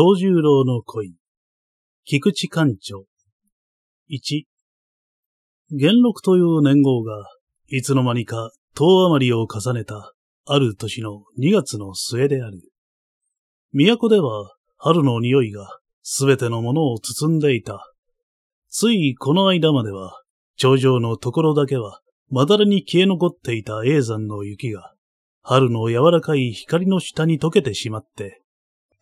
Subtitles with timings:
[0.00, 1.16] 東十郎の恋。
[2.04, 3.06] 菊池館長。
[4.08, 4.44] 1。
[5.72, 7.26] 元禄という年号が、
[7.66, 10.12] いつの間にか、遠余りを重ねた、
[10.46, 12.60] ある年の2月の末である。
[13.72, 17.92] 都では、春の匂いが、すべてのものを包んでいた。
[18.68, 20.22] ついこの間までは、
[20.54, 24.94] 頂上のところだけは、まだらに消え残っていた永山の雪が、
[25.42, 28.42] 春の柔らかい光の下に溶けてしまって、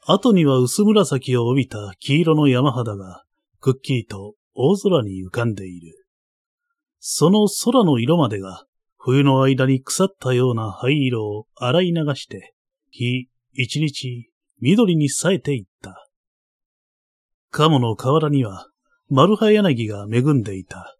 [0.08, 3.24] 後には薄紫を帯びた黄色の山肌が、
[3.58, 6.06] くっきりと大空に浮かんでいる。
[7.00, 8.66] その空の色までが、
[8.98, 12.54] 冬の間に腐ったような灰色を洗い流して、
[12.90, 16.06] 日一日緑に冴えていった。
[17.50, 18.68] 鴨の河原には、
[19.08, 20.96] 丸葉柳が恵んでいた。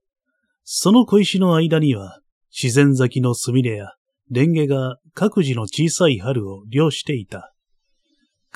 [0.64, 2.20] その小石の間には、
[2.50, 3.94] 自然咲きのスミレや
[4.30, 7.52] レンゲが各自の小さい春を漁していた。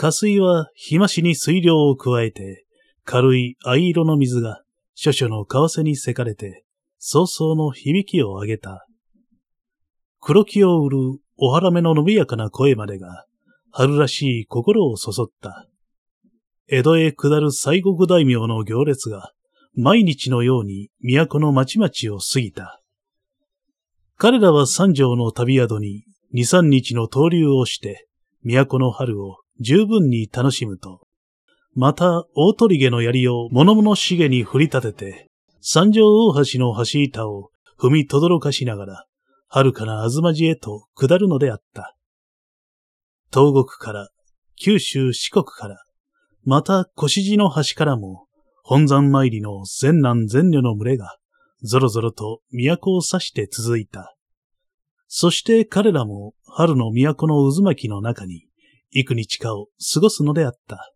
[0.01, 2.65] 下水は日増しに水量を加えて、
[3.05, 4.63] 軽い藍色の水が
[4.95, 6.65] 諸々の為替にせかれて、
[6.99, 8.87] 早々の響きを上げた。
[10.19, 10.97] 黒木を売る
[11.37, 13.27] お腹目の伸びやかな声までが、
[13.73, 15.69] 春らしい心をそそった。
[16.67, 19.33] 江戸へ下る西国大名の行列が、
[19.75, 22.81] 毎日のように都の町々を過ぎた。
[24.17, 28.07] 彼らは三条の旅宿に二三日の登竜をして、
[28.43, 31.07] 都の春を十分に楽しむと、
[31.75, 35.31] また大鳥毛の槍を物々しげに振り立てて、
[35.61, 39.07] 三条大橋の橋板を踏みとどろかしながら、
[39.49, 41.95] 遥かな東路へと下るのであった。
[43.33, 44.09] 東国から、
[44.57, 45.85] 九州四国から、
[46.45, 48.27] また小路の端からも、
[48.63, 51.19] 本山参りの全南全女の群れが、
[51.63, 54.17] ぞろぞろと都を指して続いた。
[55.07, 58.47] そして彼らも春の都の渦巻きの中に
[58.93, 60.93] 幾日かを過ごすのであった。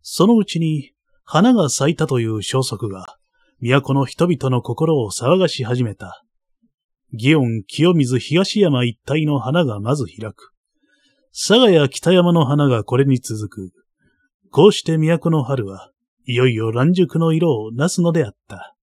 [0.00, 0.92] そのうちに
[1.24, 3.16] 花が咲いたという消息が
[3.60, 6.24] 都の人々の心を騒がし始めた。
[7.14, 10.52] 祇園清水東山一帯の花がまず開く。
[11.32, 13.72] 佐賀や北山の花がこれに続く。
[14.50, 15.90] こうして都の春は
[16.26, 18.76] いよいよ乱熟の色をなすのであった。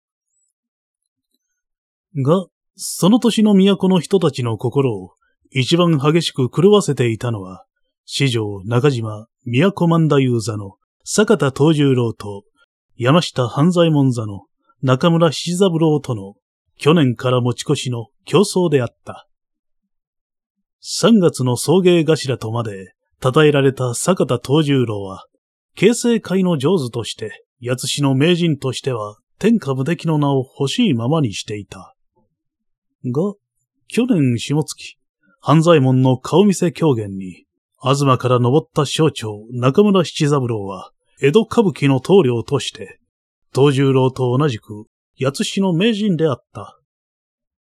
[2.16, 5.14] が、その年の都の人たちの心を
[5.52, 7.66] 一番激しく狂わせていたのは、
[8.10, 12.46] 四条中島都万太夫座の坂田東十郎と
[12.96, 14.46] 山下半左衛門座の
[14.82, 16.36] 中村七三郎との
[16.78, 19.28] 去年から持ち越しの競争であった。
[20.80, 25.26] 三月の送迎頭とまで称えられた坂田東十郎は、
[25.76, 31.94] 形成会の上手として、八つの名人としては天下無敵の名を欲しいままにしていた。
[33.04, 33.34] が、
[33.90, 34.98] 去年下月、
[35.42, 37.47] 半左衛門の顔見せ狂言に、
[37.80, 43.00] 東から登った省庁中村七三郎は、江戸歌舞伎の棟梁として、
[43.56, 44.86] 東十郎と同じく、
[45.20, 46.80] 八つの名人であった。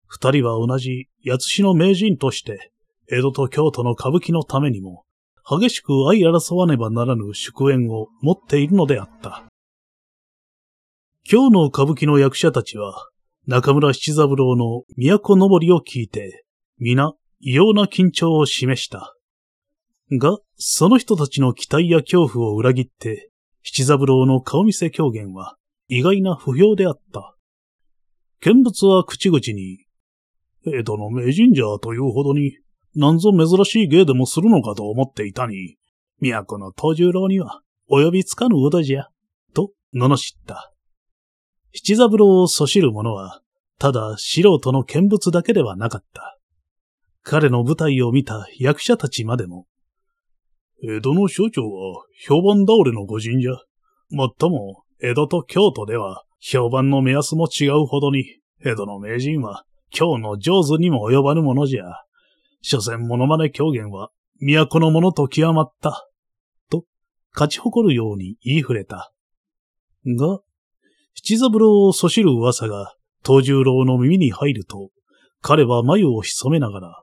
[0.07, 2.73] 二人は同じ八つの名人として、
[3.11, 5.05] 江戸と京都の歌舞伎のためにも、
[5.49, 9.45] 激しく相争わねばならぬ祝宴を持っているのであった。
[11.31, 13.11] 今日の歌舞伎の役者たちは、
[13.47, 16.45] 中村七三郎の都登りを聞いて、
[16.79, 19.16] 皆異様な緊張を示した。
[20.13, 23.31] が、その人たちの期待や恐怖を裏切って、
[23.63, 25.57] 七三郎の顔見せ狂言は
[25.89, 27.35] 意外な不評であった。
[28.41, 29.87] 見物は口々に、
[30.67, 32.59] 江戸の名人じゃというほどに、
[32.95, 35.77] なんぞ珍しい芸でもするのかと思っていたに、
[36.21, 39.09] 都の東十郎には及びつかぬ腕じゃ、
[39.55, 40.73] と罵った。
[41.73, 43.43] 七三郎をそしる者は、
[43.79, 46.39] ただ素人の見物だけではなかった。
[47.23, 49.67] 彼の舞台を見た役者たちまでも、
[50.83, 53.53] 江戸の省庁は評判倒れの御人じゃ。
[54.11, 58.25] もっとも、江戸と京都では評判の目安も違うほどに、
[58.65, 59.65] 江戸の名人は
[59.97, 61.85] 今日の上手にも及ばぬものじゃ。
[62.61, 64.11] 所詮モノマネ狂言は
[64.41, 66.09] 都のものと極まった。
[66.71, 66.85] と、
[67.33, 69.13] 勝ち誇るように言い触れた。
[70.05, 70.41] が、
[71.15, 72.95] 七三郎をそしる噂が
[73.25, 74.91] 東十郎の耳に入ると、
[75.41, 77.03] 彼は眉を潜めながら、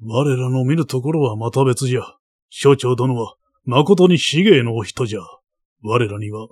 [0.00, 2.17] 我らの見るところはまた別じゃ。
[2.50, 3.34] 省庁殿は
[3.64, 5.20] 誠に死芸のお人じゃ。
[5.82, 6.48] 我らには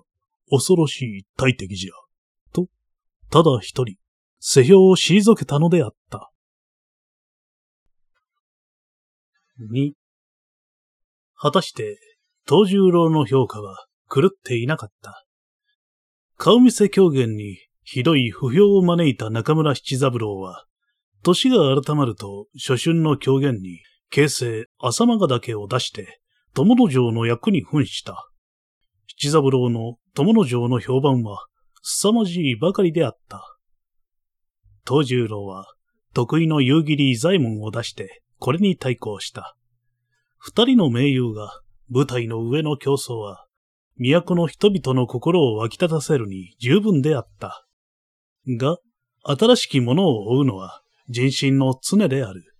[0.51, 1.91] 恐ろしい大敵じゃ。
[2.53, 2.67] と、
[3.31, 3.97] ただ一人、
[4.39, 6.31] 世評を退けたのであった。
[9.59, 9.95] 二、
[11.35, 11.99] 果たして、
[12.47, 15.25] 東十郎の評価は狂っていなかった。
[16.37, 20.67] 顔見せ狂言にひどい不評を招いた中村七三郎は、
[21.23, 26.21] 年が改まると初春の狂言に、形成浅間がだけを出して、
[26.55, 28.31] 友の城の役に扮した。
[29.07, 31.47] 七三郎の友の城の評判は
[31.83, 33.57] 凄まじいばかりであった。
[34.87, 35.67] 東十郎は
[36.15, 39.57] 得意の夕霧伊左衛門を出してこれに対抗した。
[40.39, 43.47] 二人の盟友が舞台の上の競争は
[43.99, 47.67] 都の人々の心を湧き立たせるに十分であった。
[48.47, 48.79] が、
[49.25, 52.56] 新しきものを追うのは人心の常である。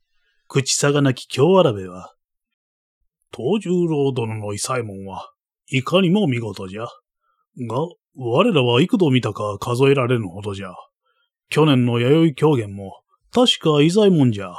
[0.49, 2.15] 口さがなき京荒部は、
[3.37, 5.29] 東十郎殿の伊左衛門は
[5.69, 6.85] いかにも見事じゃ。
[6.85, 6.91] が、
[8.15, 10.73] 我らは幾度見たか数えられぬほどじゃ。
[11.51, 13.01] 去年の弥生狂言も、
[13.33, 14.55] 確か伊左衛門じゃ。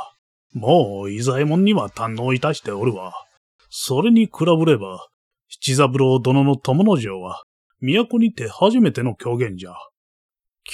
[0.53, 3.13] もう伊左衛門には堪能いたしておるわ。
[3.69, 5.07] それに比べれば、
[5.47, 7.43] 七三郎殿の友の城は、
[7.79, 9.73] 都にて初めての狂言じゃ。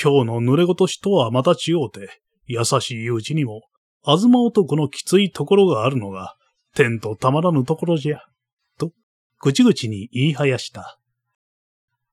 [0.02, 3.62] 今日の濡れごとしとはまた違うて、優しいうちにも、
[4.04, 6.36] あずま男のきついところがあるのが、
[6.76, 8.20] 天とたまらぬところじゃ。
[8.78, 8.92] と、
[9.40, 11.00] 口々に言いはやした。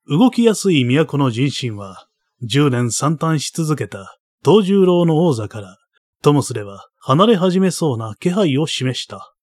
[0.07, 2.07] 動きやすい都の人心は、
[2.43, 5.77] 十年三端し続けた東十郎の王座から、
[6.23, 9.35] ともすれば離れ始めそうな気配を示した。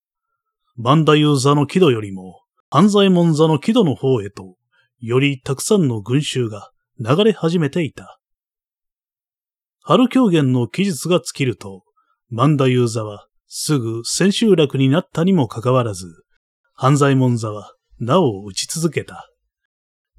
[0.78, 4.56] 万太夫座の木戸よりも、安左衛門座の木戸の方へと、
[5.00, 8.20] よりたくさんの群衆が流れ始めていた。
[9.82, 11.84] 春狂言の記述が尽きると、
[12.29, 16.24] 万太夫座はすぐ千秋楽になったにもかかわらず、
[16.74, 19.29] 半左衛門座はなお打ち続けた。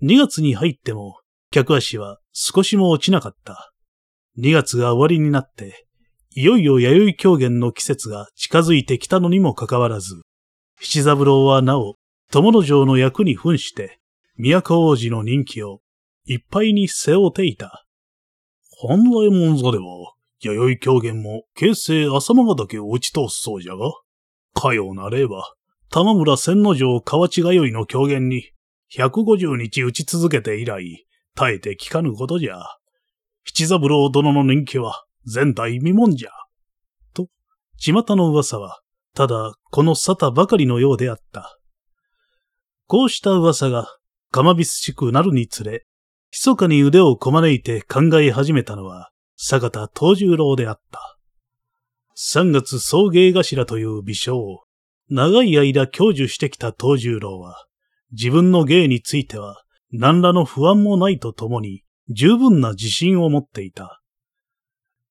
[0.03, 1.21] 2月に入っても
[1.51, 3.73] 客足は少しも落ちなかった。
[4.39, 5.87] 2月が終わりになって、
[6.35, 10.23] いよいよ弥生狂言の季節が近づいてきたのにもかかわらず、
[10.81, 11.97] 七三郎はなお
[12.31, 13.99] 友の城の役に扮して、
[14.39, 15.81] 都王子の人気を
[16.27, 17.85] いっぱいに背負っていた。
[18.81, 23.93] 半左衛門座では、弥生狂言も形成浅間岳を打ち通すそうじゃが、
[24.55, 25.55] かような例は、
[25.91, 28.51] 玉村千之丞河内がよいの狂言に、
[28.95, 32.61] 150日打ち続けて以来、耐えて聞かぬことじゃ。
[33.45, 36.31] 七三郎殿の人気は前代未聞じゃ。
[37.15, 37.29] と、
[37.79, 38.81] 巷の噂は、
[39.15, 41.59] ただこの沙汰ばかりのようであった。
[42.87, 43.87] こうした噂が、
[44.31, 45.87] かまびすしくなるにつれ、
[46.31, 51.17] 密かに腕をこまねいて考え始めたのは、坂田東十郎であった。
[52.17, 54.65] 三月送迎頭という微笑を、
[55.11, 57.65] 長い間享受してきた東十郎は、
[58.11, 59.63] 自分の芸については、
[59.93, 64.03] 何らの不安もないとともに、十分な自信を持っていた。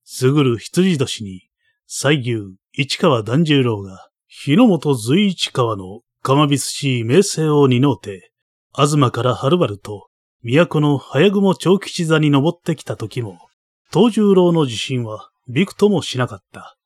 [0.04, 1.44] すぐる羊年に、
[1.86, 8.34] 西牛市川團十郎が、日の本随一川の釜びすしい名声を担うて、
[8.76, 10.10] 東からはるばると、
[10.44, 13.47] 都の早雲長吉座に登ってきた時も、
[13.94, 16.78] 東十郎の自信はびくともしなかった。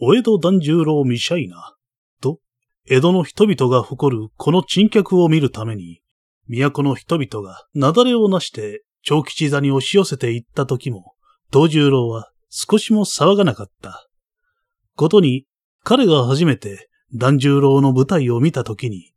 [0.00, 1.74] お江戸團十郎見しゃいな、
[2.20, 2.38] と、
[2.86, 6.02] 江戸の人々が誇るこの珍客を見るために、
[6.46, 11.14] 都の人々が雪崩をなして長吉座に押し寄せていった時も、
[11.52, 14.08] 東十郎は少しも騒がなかった。
[14.94, 15.46] ことに、
[15.84, 19.12] 彼が初めて團十郎の舞台を見たときに、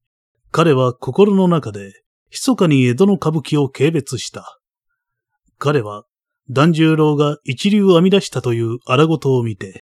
[0.51, 4.59] 彼は心の中で、密かに江戸の歌舞伎を軽蔑した。
[5.57, 6.05] 彼は、
[6.53, 9.85] 團十郎が一流編み出したという荒事を見て、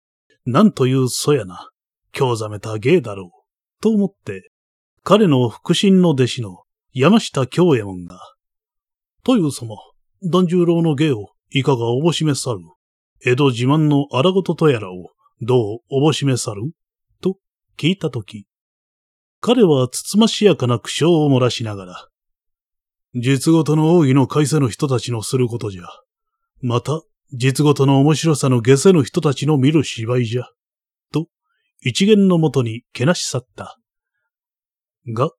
[0.45, 1.69] なんというそやな、
[2.15, 4.51] 今日ざめた芸だろう、と思って、
[5.03, 6.59] 彼の腹心の弟子の
[6.93, 8.19] 山下京右衛門が、
[9.23, 9.75] という様、
[10.21, 12.59] 團十郎の芸をいかがおぼしめさる、
[13.25, 15.09] 江戸自慢の荒事とやらを
[15.41, 16.61] どうおぼしめさる
[17.21, 17.37] と
[17.75, 18.45] 聞いたとき、
[19.39, 22.07] 彼はつつましやかな苦笑を漏らしながら、
[23.15, 25.85] 実ごとの奥義の改正の人たちのすることじゃ。
[26.61, 27.01] また、
[27.33, 30.43] 実ごとの面白さの下世の人たちの見る芝居じゃ。
[31.11, 31.27] と、
[31.81, 33.79] 一元のもとにけなし去った。
[35.07, 35.31] が、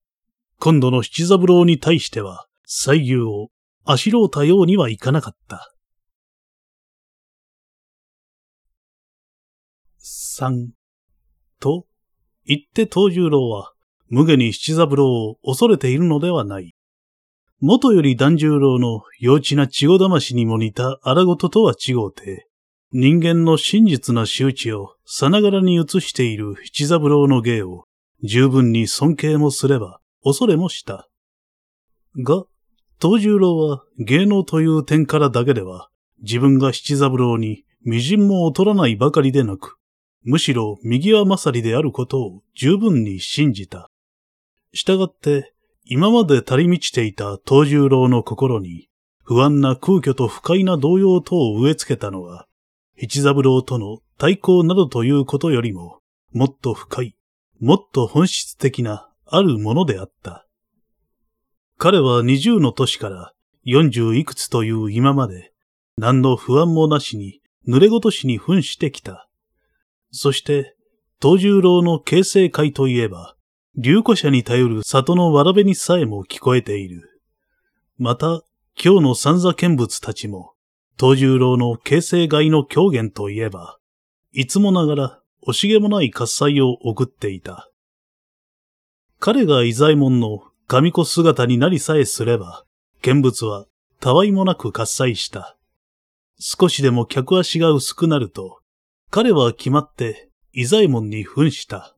[0.59, 3.50] 今度の七三郎に対しては、西牛を
[3.85, 5.73] あしろうたようにはいかなかった。
[9.99, 10.71] 三、
[11.61, 11.87] と、
[12.45, 13.73] 言って東十郎は、
[14.09, 16.75] 無下に七三郎を恐れているのではない。
[17.64, 22.49] 元より團十郎の幼稚な稚語魂にも似た荒事とは違うて、
[22.90, 27.85] 人間の真実な仕打ちをさながらに映している七三郎の芸を
[28.25, 31.09] 十分に尊敬もすれば恐れもした。
[32.19, 32.42] が、
[33.00, 35.88] 東十郎は芸能という点からだけでは
[36.21, 39.76] 自分が七三郎に微塵も劣らないばかりでなく、
[40.25, 43.88] むしろ右は勝りであることを十分に信じた。
[44.75, 45.54] したがって、
[45.94, 48.88] 今まで足り満ちていた東十郎の心に、
[49.25, 52.46] 不安な空虚と不快な動揺等を植え付けたのは、
[52.96, 56.00] 七三郎との対抗などということよりも、
[56.32, 57.14] もっと深い、
[57.61, 60.46] もっと本質的なあるものであった。
[61.76, 65.52] 彼は二十の年から四十いくつという今まで、
[65.99, 69.28] 何の不安もなしに濡れごとしに扮してきた。
[70.11, 70.75] そして、
[71.20, 73.37] 東十郎の形成会といえば、
[73.79, 77.23] 流古者に頼る里のわらべにさえも聞こえている。
[77.97, 78.43] また、
[78.76, 80.52] 今日の三座見物たちも、
[81.00, 83.79] 東十郎の形成外の狂言といえば、
[84.31, 87.71] いつもながら惜しげもない喝采を送っていた。
[89.19, 92.67] 彼が伊左衛門の神子姿になりさえすれば、
[93.00, 93.64] 見物は
[94.00, 95.57] たわいもなく喝采した。
[96.38, 98.61] 少しでも客足が薄くなると、
[99.11, 101.97] 彼は決まって伊左衛門に扮した。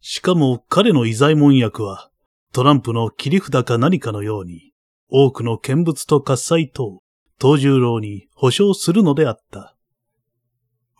[0.00, 2.10] しかも彼の伊左衛門役は、
[2.52, 4.72] トランプの切り札か何かのように、
[5.08, 7.00] 多くの見物と喝采等、
[7.40, 9.76] 東十郎に保証するのであった。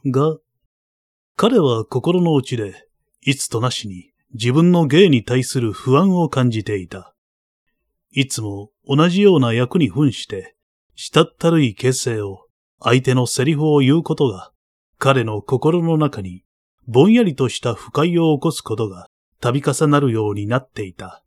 [0.07, 0.39] が、
[1.37, 2.89] 彼は心の内で、
[3.23, 7.15] いつとなしに自分の芸に対する不安を感じていた。
[8.11, 10.57] いつも同じような役に扮して、
[10.95, 12.47] したったるい形成を、
[12.81, 14.53] 相手のセリフを言うことが、
[14.99, 16.43] 彼の心の中に、
[16.89, 19.09] ぼんやりとした不快を起こすことが、
[19.41, 21.23] 度重なるようになっていた。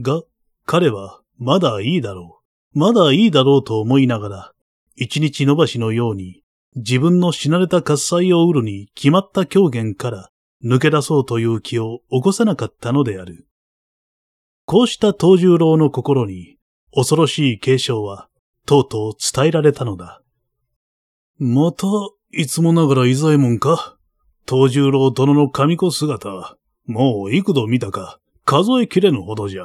[0.00, 0.22] が、
[0.66, 2.42] 彼は、まだいいだろ
[2.74, 2.78] う。
[2.78, 4.52] まだいいだろうと思いながら、
[4.96, 6.42] 一日延ばしのように、
[6.74, 10.30] 自分の死なれた喝采を売るに決まった狂言から
[10.64, 13.46] 抜け出そうという気を起こさなかったのである。
[14.64, 16.56] こうした東十郎の心に
[16.92, 18.28] 恐ろしい継承は
[18.66, 20.20] とうとう伝えられたのだ。
[21.38, 21.86] また、
[22.32, 23.93] いつもながら伊左衛門か？
[24.46, 29.64] 東十郎殿の神子姿、もう幾度見たか数えきれぬほどじゃ。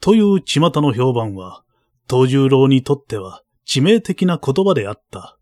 [0.00, 1.64] という巷の評判は、
[2.08, 5.38] 東十郎にとっては致命的な言葉であった。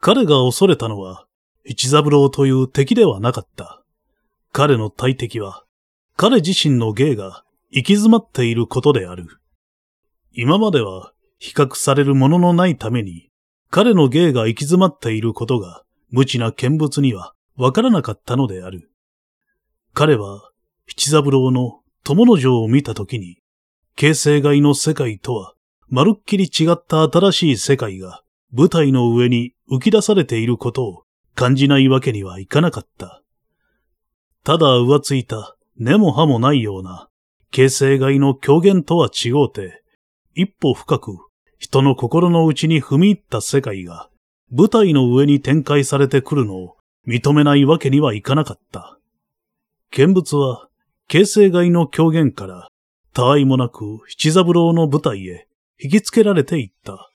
[0.00, 1.26] 彼が恐れたのは、
[1.66, 3.82] 一三郎という敵ではなかった。
[4.52, 5.64] 彼の大敵は、
[6.16, 9.26] 彼自身の芸が行き詰まっていることである。
[10.32, 13.28] 今までは比較されるもののないために、
[13.70, 15.82] 彼の芸が行き詰まっていることが
[16.16, 18.90] 無知な見物にはわからなかったのである。
[19.92, 20.50] 彼は
[20.86, 23.36] 七三郎の友の城を見たときに、
[23.96, 25.52] 形成外の世界とは
[25.88, 31.02] まるっきり違った新しい世界が舞台の上に浮き出されていることを
[31.34, 33.20] 感じないわけにはいかなかった。
[34.42, 37.10] ただ浮ついた根も葉もないような
[37.50, 39.82] 形成外の狂言とは違うて、
[40.34, 41.18] 一歩深く
[41.58, 44.08] 人の心の内に踏み入った世界が
[44.50, 46.76] 舞台の上に展開されてくるのを
[47.06, 48.98] 認めないわけにはいかなかった。
[49.90, 50.68] 見物は
[51.08, 52.68] 形成外の狂言から
[53.12, 55.48] 他愛もなく七三郎の舞台へ
[55.78, 57.10] 引きつけられていった。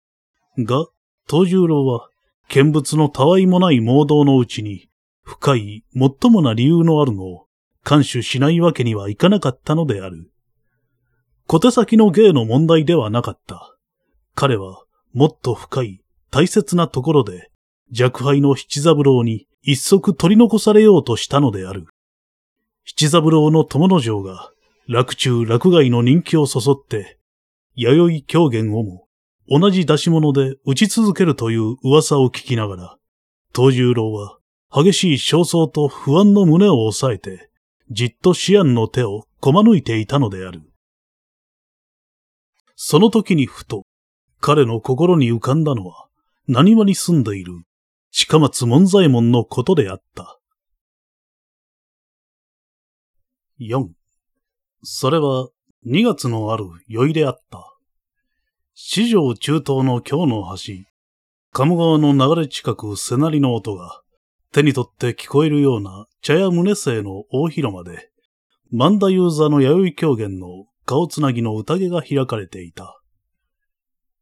[0.58, 0.87] が、
[1.28, 2.08] 東十郎は
[2.49, 4.88] 見物のたわいもない盲導のうちに、
[5.22, 7.46] 深い、最もな理由のあるのを、
[7.88, 10.30] 監守しないわけにはいかなかったのである。
[11.46, 13.76] 小手先の芸の問題ではなかった。
[14.34, 14.82] 彼は、
[15.12, 16.00] もっと深い、
[16.30, 17.50] 大切なところで、
[17.90, 21.87] 弱敗の七三郎に一足取り残されようとしたのである。
[22.84, 24.50] 七三郎の友の城が、
[24.88, 27.18] 楽中楽外の人気をそそって、
[27.75, 29.06] 弥生狂言をも、
[29.49, 32.96] 同じ出し物で打ち続けるという噂を聞きながら、
[33.54, 34.38] 東十郎は
[34.72, 37.50] 激しい焦燥と不安の胸を抑えて、
[37.90, 40.62] じっと思案の手をこま抜いていたのである。
[42.76, 43.82] その時にふと、
[44.40, 46.06] 彼の心に浮かんだのは、
[46.49, 47.52] 何話に住んでいる
[48.11, 50.38] 近松門左衛門のことであった。
[53.61, 53.88] 4.
[54.82, 55.49] それは
[55.87, 57.76] 2月のある酔いであった。
[58.75, 60.75] 四条中東の京の橋、
[61.52, 64.00] 鴨川の流れ近くせなりの音が、
[64.52, 68.11] 手に取って聞こえるような茶屋宗生の大広間で、
[68.73, 73.00] 万田ユーザーの弥生狂言の顔つなぎの宴が開かれていた。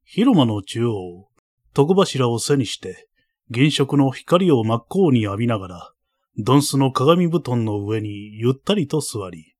[0.05, 1.29] 広間の中央、
[1.77, 3.09] 床柱を背にして、
[3.51, 5.93] 銀色の光を真っ向に浴びながら、
[6.37, 9.55] ドンスの鏡布団の上にゆったりと座り、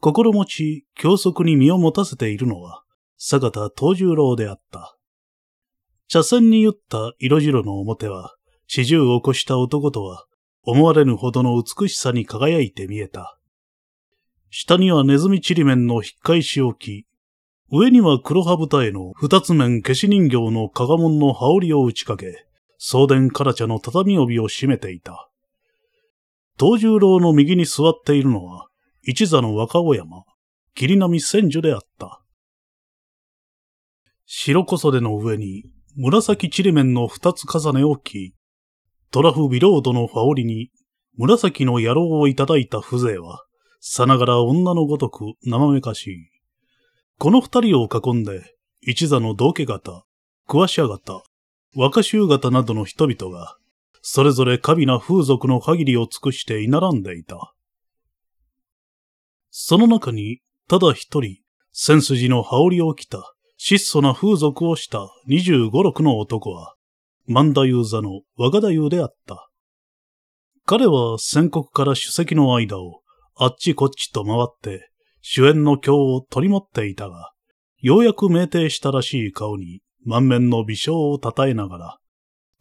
[0.00, 2.82] 心持ち、教則に身を持たせているのは、
[3.16, 4.98] 坂田東十郎であった。
[6.08, 8.34] 茶筅に言った色白の表は、
[8.66, 10.26] 四十を越した男とは、
[10.62, 13.38] 思われぬほどの美しさに輝いて見えた。
[14.50, 17.06] 下にはネズミちりめんの引っ返し置き、
[17.76, 22.46] 上には黒羽二重の二つ面消し人形の加賀門の羽織を打ちかけ、
[22.78, 25.28] 送電から茶の畳帯を締めていた。
[26.56, 28.68] 東十郎の右に座っているのは、
[29.02, 30.22] 一座の若尾山、
[30.76, 32.22] 霧波千住であった。
[34.24, 35.64] 白小袖の上に
[35.96, 38.34] 紫ちりめんの二つ重ねを置き、
[39.10, 40.70] トラフビロードの羽織に
[41.16, 43.44] 紫の野郎をいただいた風情は、
[43.80, 46.33] さながら女のごとく生めかしい。
[47.18, 50.04] この二人を囲んで、一座の道家方、
[50.46, 51.22] 桑社方、
[51.74, 53.56] 若衆方などの人々が、
[54.02, 57.54] それぞれ華美な風俗の限りを尽くして居並んでいた。
[59.50, 61.38] その中に、ただ一人、
[61.72, 66.74] 千筋の羽織を着た、質素な風俗をした二十五六の男は、
[67.26, 69.48] 万太夫座の若太夫であった。
[70.66, 73.02] 彼は戦国から主席の間を、
[73.36, 74.90] あっちこっちと回って、
[75.26, 77.32] 主演の経を取り持っていたが、
[77.80, 81.98] ようやく酩酊したらしい顔に満面の微笑をたたえながら、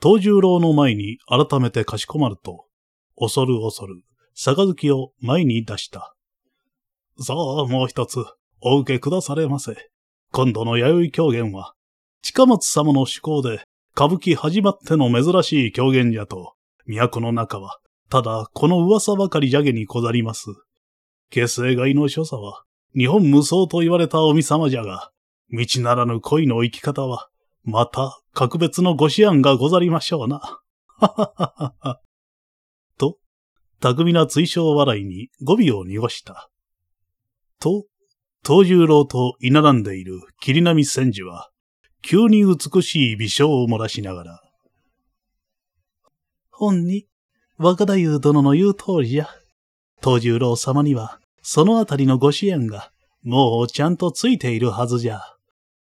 [0.02, 2.66] 東十郎の前に改めてかしこまると、
[3.18, 4.04] 恐る恐る、
[4.34, 6.16] 杯を前に出した。
[7.20, 8.24] さあ、もう一つ、
[8.62, 9.76] お受けくだされませ。
[10.32, 11.74] 今度の弥生狂言は、
[12.22, 13.62] 近松様の趣向で、
[13.94, 16.54] 歌舞伎始まっての珍しい狂言じゃと、
[16.88, 17.80] 都の中は、
[18.10, 20.46] ただこの噂ばかりじゃげにござります。
[21.34, 22.64] 形成外の所作は、
[22.96, 25.12] 日本無双と言われたおみ様じゃが、
[25.50, 27.28] 道ならぬ恋の生き方は、
[27.64, 30.38] また格別のご思案がござりましょうな。
[30.38, 32.02] はははは。
[33.00, 33.18] と、
[33.80, 36.52] 巧みな追唱笑いに語尾を濁した。
[37.60, 37.86] と、
[38.46, 41.50] 東十郎と居並んでいる霧波千住は、
[42.04, 44.42] 急に美しい微笑を漏らしながら、
[46.52, 47.08] 本に、
[47.58, 49.28] 若太夫殿の言う通りじゃ。
[50.04, 55.22] 東十郎様には、そのあたりのご支援が、もうちゃんとついているはずじゃ。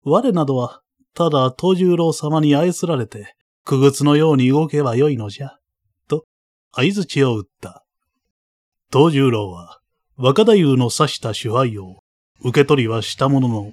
[0.02, 0.80] 我などは、
[1.14, 5.58] ただ東十郎様に愛すられて、苦靴のように動けばよいのじゃ。
[6.08, 6.24] と、
[6.72, 7.84] 合図を打った。
[8.90, 9.80] 東十郎は、
[10.16, 12.00] 若太夫の指した主配を、
[12.42, 13.72] 受け取りはしたものの、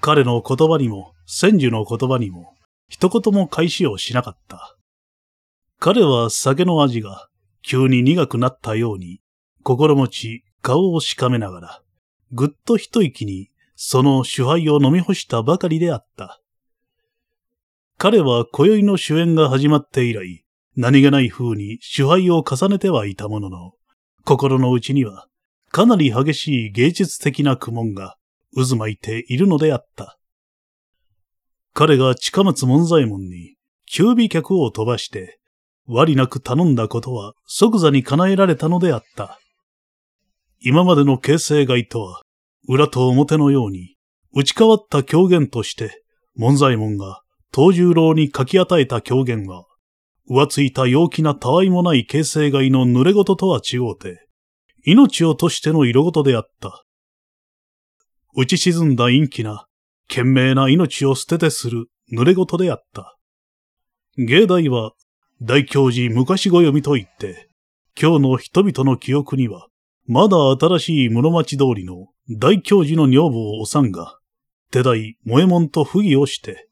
[0.00, 2.54] 彼の言葉にも、千住の言葉にも、
[2.88, 4.76] 一言も返しをしなかった。
[5.78, 7.28] 彼は酒の味が
[7.62, 9.20] 急に苦くなったように、
[9.62, 11.82] 心持ち顔をしかめながら、
[12.32, 16.42] ぐっと一息にその主杯を飲み干したばかりであった。
[17.96, 20.44] 彼は今宵の主演が始まって以来、
[20.76, 23.72] 何気ない風に主杯を重ねてはいたものの、
[24.26, 25.26] 心の内には
[25.70, 28.16] かなり激しい芸術的な苦悶が
[28.54, 30.18] 渦巻いているのであった。
[31.72, 33.54] 彼が近松門左衛門に、
[33.86, 35.40] 九尾客を飛ばして、
[35.86, 39.38] 割なく頼んだことは即座に叶えられたのであった。
[40.60, 42.22] 今までの形成外とは、
[42.68, 43.96] 裏と表のように、
[44.34, 46.02] 打ち変わった狂言として、
[46.34, 47.22] 門左衛門が
[47.54, 49.64] 東十郎に書き与えた狂言は、
[50.30, 54.28] 浮ついた陽気なたわいもない形成外の濡れ事とは違うて、
[54.84, 56.84] 命をとしての色事であった。
[58.36, 59.66] 打ち沈んだ陰気な、
[60.08, 63.16] 懸命な命を捨ててする濡れ事であった。
[64.16, 64.92] 芸大は、
[65.40, 67.48] 大教寺昔ご読みと言って、
[68.00, 69.68] 今日の人々の記憶には、
[70.10, 74.18] まだ新しい室町通りの大教授の女房をおさんが、
[74.70, 76.66] 手代萌えもんと不義をして、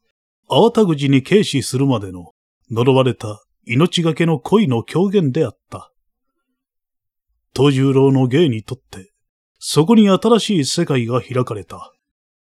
[0.49, 2.31] 慌たぐじに軽視するまでの
[2.71, 5.91] 呪われた命がけの恋の狂言であった。
[7.55, 9.11] 東十郎の芸にとって、
[9.59, 11.93] そこに新しい世界が開かれた。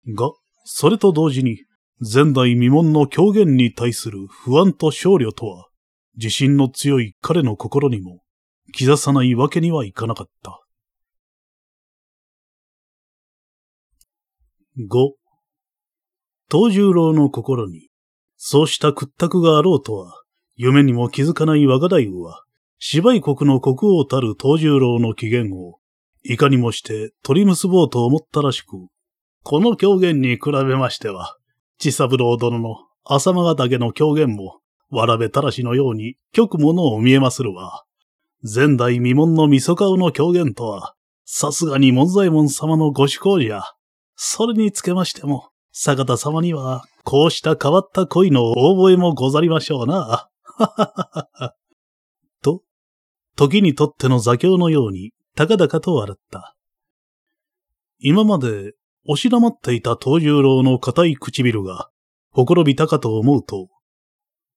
[0.06, 0.30] が、
[0.62, 1.64] それと同時に、
[1.98, 5.66] 前代未聞の狂言に対する不安と少慮とは、
[6.16, 8.20] 自信の強い彼の心にも、
[8.78, 10.62] 刻さないわけにはいかなかった。
[14.78, 15.14] 五、
[16.52, 17.88] 東十郎の心に、
[18.36, 20.22] そうした屈託があろうとは、
[20.54, 22.42] 夢にも気づかない若大夫は、
[22.78, 25.78] 芝居国の国王たる東十郎の機嫌を、
[26.24, 28.74] いかにもして取り結ぼうと思ったらしく、
[29.42, 31.38] この狂言に比べましては、
[31.78, 34.60] 千三郎殿の浅間ヶ岳の狂言も、
[34.90, 37.84] わらべたらしのように極ものを見えまするわ。
[38.42, 40.92] 前代未聞の味噌顔の狂言とは、
[41.24, 43.62] さすがに門左衛門様のご趣向じゃ。
[44.16, 49.94] それにつけましても、坂田様には、こうした変わった恋の大覚えもござりましょうな。
[49.94, 51.54] はははは。
[52.42, 52.62] と、
[53.36, 56.56] 時にとっての座興のように、高々と笑った。
[57.98, 58.72] 今まで、
[59.08, 61.90] 押し黙っていた東十郎の固い唇が、
[62.30, 63.68] ほころびたかと思うと、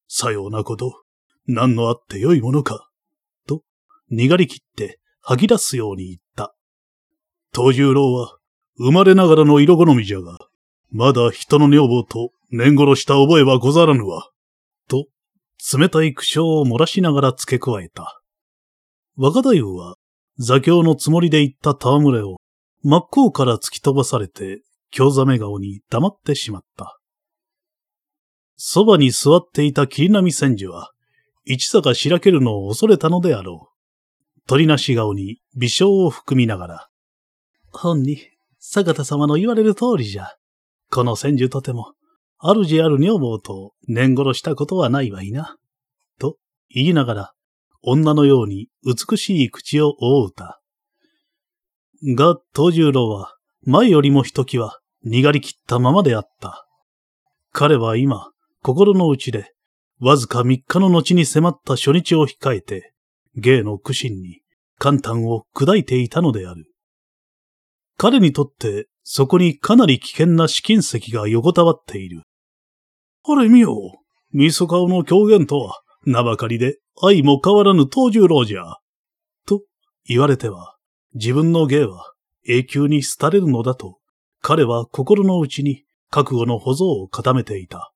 [0.07, 1.03] さようなこと、
[1.45, 2.89] 何のあってよいものか、
[3.45, 3.61] と、
[4.09, 6.55] にがり切って吐き出すように言った。
[7.53, 8.38] 東十郎は、
[8.79, 10.39] 生まれながらの色好みじゃが、
[10.89, 14.29] まだ人の女房と年殺した覚えはござらぬわ。
[14.87, 15.07] と、
[15.77, 18.21] 冷たい苦笑を漏らしながら付け加えた。
[19.17, 19.95] 若太夫は、
[20.37, 22.37] 座興のつもりで言った戯れを、
[22.81, 24.61] 真っ向から突き飛ばされて、
[24.91, 26.97] 京ざめ顔に黙ってしまった。
[28.55, 30.91] そばに座っていた霧波千住は、
[31.43, 34.41] 一坂しらけるのを恐れたのであろう。
[34.47, 36.89] 鳥なし顔に微笑を含みながら、
[37.71, 38.19] 本に、
[38.59, 40.35] 坂田様の言われる通りじゃ。
[40.91, 41.93] この千住とても、
[42.39, 45.57] 主ある女房と年頃したことはないわいな。
[46.19, 46.37] と
[46.69, 47.33] 言いながら、
[47.81, 50.61] 女のように美しい口を覆うた。
[52.15, 56.67] が、東十郎は、前よりもひときわ、にがりきったままであった。
[57.51, 59.53] 彼は今、心の内で、
[59.99, 62.93] わずか三日の後に迫った初日を控えて、
[63.35, 64.41] 芸の苦心に、
[64.77, 66.68] 簡単を砕いていたのである。
[68.01, 72.21] 彼にとって、そこにかなり危険な試金石が横たわっている。
[73.27, 73.75] あれ見よ、
[74.31, 78.77] みそ顔の狂言とは、名ばかりで愛も変わらぬ東十郎じゃ。
[79.45, 79.63] と
[80.05, 80.77] 言われては、
[81.13, 82.13] 自分の芸は
[82.47, 83.97] 永久に廃れるのだと、
[84.41, 87.91] 彼は心の内に覚悟の保存を固めていた。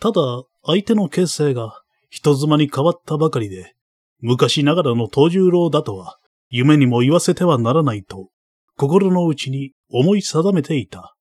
[0.00, 0.20] ただ、
[0.66, 3.76] 相手の形勢が人妻に変わったばかりで、
[4.18, 8.30] 昔ながらの東十郎だとは、夢にも言わせてはならないと、
[8.76, 11.14] 心の内に思い定めていた。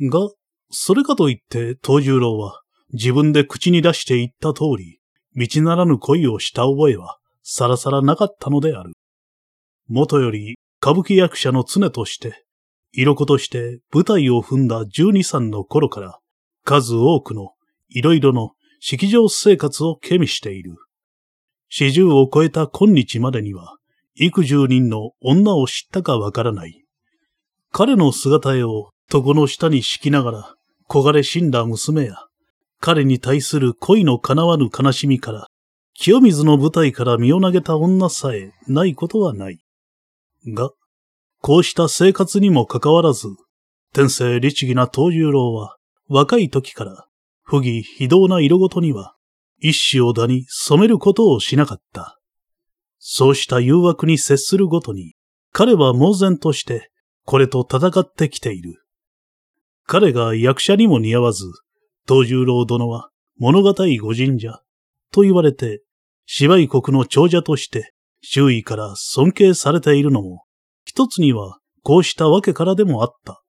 [0.00, 0.30] が、
[0.70, 5.00] それかといって東十郎は自分で口に出して言った通り、
[5.34, 8.92] 道ならぬ恋をした覚えはさらさらなかったのである。
[9.88, 12.44] もとより歌舞伎役者の常として、
[12.92, 16.18] 色子として舞台を踏んだ十二三の頃から、
[16.64, 17.52] 数多くの
[17.88, 20.76] いろいろの式場生活をけみしている。
[21.68, 23.76] 四十を超えた今日までには、
[24.14, 26.84] 幾十人の女を知ったかわからない。
[27.70, 30.54] 彼の姿絵を床の下に敷きながら、
[30.88, 32.16] 焦がれ死んだ娘や、
[32.80, 35.46] 彼に対する恋の叶わぬ悲しみから、
[35.94, 39.58] 清水の舞台から身を投げた女さえないことはない。
[40.48, 40.70] が、
[41.40, 43.28] こうした生活にもかかわらず、
[43.94, 45.76] 天性律儀な東十郎は、
[46.08, 47.06] 若い時から、
[47.42, 49.14] 不義非道な色ごとには、
[49.58, 52.18] 一子をだに染めることをしなかった。
[53.04, 55.16] そうした誘惑に接するごとに、
[55.52, 56.92] 彼は猛然として、
[57.24, 58.84] これと戦ってきている。
[59.86, 61.44] 彼が役者にも似合わず、
[62.08, 64.62] 東十郎殿は物語御神者
[65.10, 65.82] と言われて、
[66.26, 70.44] 芝居国の長者として周囲から尊敬されているのも、
[70.84, 73.42] 一つにはこうしたわけからでもあった。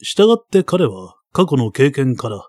[0.00, 2.48] 従って彼は過去の経験から、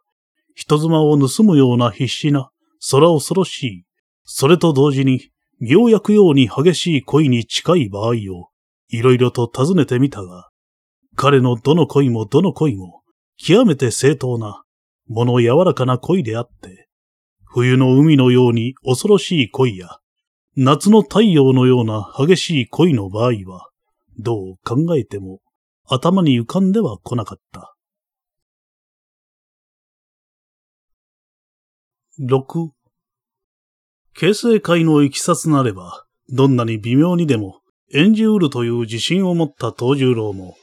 [0.56, 2.50] 人妻を盗むような必死な、
[2.90, 3.84] 空恐ろしい、
[4.24, 5.30] それと同時に、
[5.66, 8.50] 身を焼くように激しい恋に近い場合を、
[8.90, 10.50] いろいろと尋ねてみたが、
[11.16, 13.02] 彼のどの恋もどの恋も、
[13.38, 14.64] 極めて正当な、
[15.08, 16.90] 物柔らかな恋であって、
[17.46, 20.00] 冬の海のように恐ろしい恋や、
[20.58, 23.70] 夏の太陽のような激しい恋の場合は、
[24.20, 25.40] どう考えても
[25.86, 27.74] 頭に浮かんでは来なかった。
[32.20, 32.83] 6
[34.16, 37.62] 形成会の行きさつなれば、どんなに微妙にでも
[37.94, 40.56] 演じうるという自信を持った東十郎も、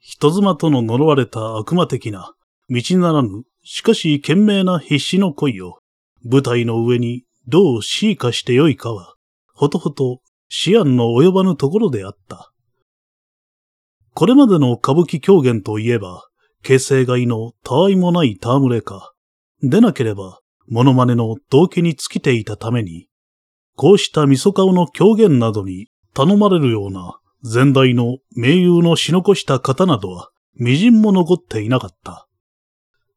[0.00, 2.34] 人妻との呪われた悪魔的な、
[2.68, 5.78] 道ならぬ、しかし懸命な必死の恋を、
[6.24, 9.14] 舞台の上にどう強化してよいかは、
[9.54, 10.20] ほとほと
[10.66, 12.52] 思案の及ばぬところであった。
[14.14, 16.28] これまでの歌舞伎狂言といえば、
[16.62, 19.12] 形成外のたわいもない戯れか、
[19.62, 23.08] でなければ、モノマネの動機に尽きていたために、
[23.76, 32.28] こうした味噌顔の狂言などに頼まれるような前代の名優のし残した方などは、微塵も残っていなかった。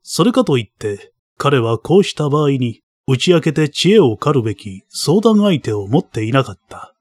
[0.01, 6.95] それかといって、彼はこうした場合に、打ち明けて知恵を狩るべき相談相手を持っていなかった。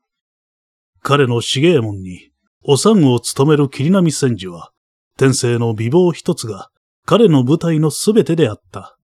[1.01, 2.31] 彼の重右衛門に、
[2.63, 4.71] お産を務める霧波千住は、
[5.17, 6.71] 天性の美貌一つが
[7.07, 8.99] 彼の舞台のすべてであった。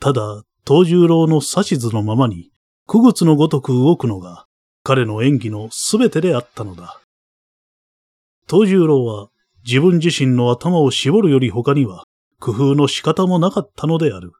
[0.00, 2.50] ただ、東十郎の指図のままに、
[2.84, 4.44] 苦靴のごとく動くのが
[4.82, 7.00] 彼の演技のすべてであったのだ。
[8.50, 9.30] 東十郎は
[9.64, 12.04] 自分自身の頭を絞るより他には
[12.38, 14.32] 工夫の仕方もなかったのである。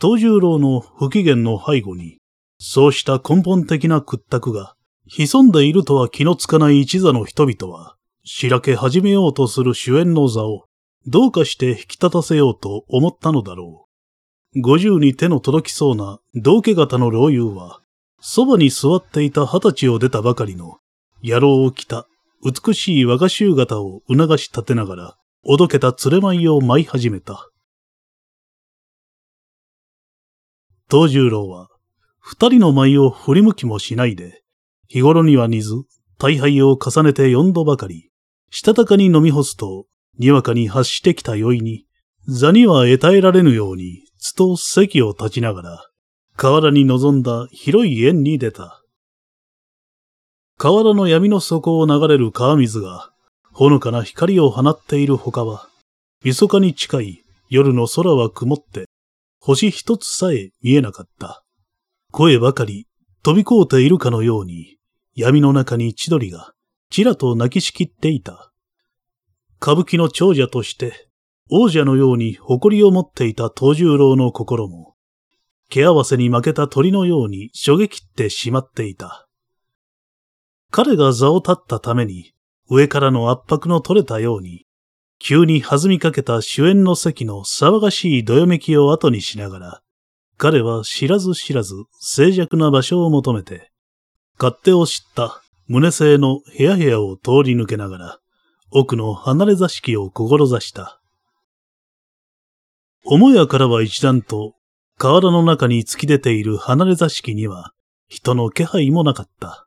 [0.00, 2.18] 東十郎の不機嫌の背後に、
[2.60, 4.76] そうした根本的な屈託が
[5.08, 10.66] 潜んでいるとは気のつかない一座の人々は、しらけ始めようとする主演の座を、
[11.08, 13.87] どうかして引き立たせようと思ったのだろう
[14.58, 14.62] う。
[14.62, 17.80] 五十に手の届きそうな道家型の老友は、
[18.20, 20.78] そばに座っていた二十歳を出たばかりの、
[21.22, 22.06] 野郎を着た
[22.44, 27.50] 美しい和菓子型を促し立てながら、おどけた連れ舞を舞い始めた。
[30.90, 31.68] 東十郎は、
[32.20, 34.42] 二人の舞を振り向きもしないで、
[34.88, 35.74] 日頃には似ず、
[36.18, 38.10] 大敗を重ねて四度ばかり、
[38.50, 39.86] したたかに飲み干すと、
[40.18, 41.86] にわかに発してきた酔いに、
[42.26, 45.90] 座には得耐えられぬように、つと席を立ちながら、
[46.36, 48.82] 河原に臨んだ広い縁に出た。
[50.56, 53.10] 河原の闇の底を流れる川水が、
[53.52, 55.68] ほのかな光を放っている他は、
[56.24, 58.88] 密かに近い夜の空は曇って、
[59.40, 61.44] 星一つさえ見えなかった。
[62.10, 62.86] 声ばかり
[63.22, 64.78] 飛び交っているかのように、
[65.14, 66.52] 闇の中に千鳥が
[66.90, 68.52] ちらと泣きしきっていた。
[69.60, 71.07] 歌舞伎の長者として、
[71.50, 74.94] 王者のように誇りを持っていた東十郎の心も、
[75.70, 79.28] 毛合わせに負けた鳥のようにしょげきってしまっていた。
[80.70, 82.32] 彼が座を立ったために、
[82.70, 84.66] 上からの圧迫の取れたように、
[85.18, 89.82] 急に弾みかけた主演の席の騒がしいどよめきを後にしながら、
[90.36, 93.72] 彼は知らず知らず静寂な場所を求めて、
[94.38, 98.18] 勝手を知った胸製の部屋部屋を通り抜けながら、
[98.70, 100.97] 奥の離れ座敷を志した。
[103.10, 104.54] 母屋からは一段と、
[104.98, 107.72] 河原の中に突き出ている離れ座敷には、
[108.06, 109.66] 人の気配もなかった。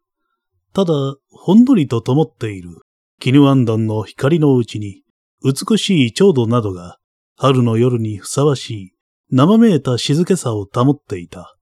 [0.74, 0.94] ただ、
[1.32, 2.84] ほんのりと灯っている、
[3.20, 5.02] 絹アンドンの光のうちに、
[5.44, 7.00] 美しい調度などが、
[7.36, 8.92] 春の夜にふさわしい、
[9.32, 11.58] 生めいた静けさを保っていた。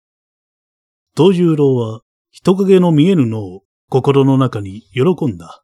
[1.15, 5.63] 東十郎は、人影の見えぬのを心の中に喜んだ。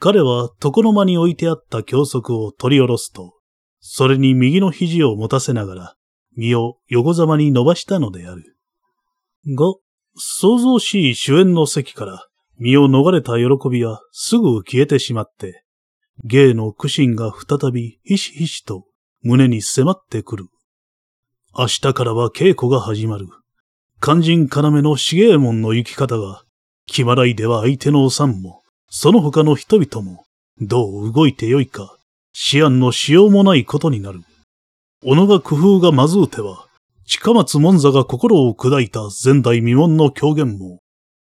[0.00, 3.33] 彼は床の間に置いてあった教則を取り下ろすと、
[3.86, 5.96] それに右の肘を持たせながら、
[6.34, 8.56] 身を横ざまに伸ばしたのである。
[9.46, 9.74] が、
[10.16, 15.64] 想像しい主演の席から身を逃れた喜びはすぐ消えてしまって、
[16.24, 18.86] 芸の苦心が再びひしひしと
[19.22, 20.46] 胸に迫ってくる。
[21.54, 23.26] 明日からは稽古が始まる。
[24.00, 26.42] 肝心要の茂右衛門の行き方が、
[26.86, 30.24] 気まらいでは相手のおさんも、その他の人々も、
[30.58, 31.98] どう動いてよいか、
[32.34, 33.30] 思案のしよう。
[33.30, 34.20] もないことになる。
[35.04, 36.28] 小野が工夫がまずう。
[36.28, 36.66] ては、
[37.06, 40.80] 近松門座が心を砕いた前代未聞の狂言も、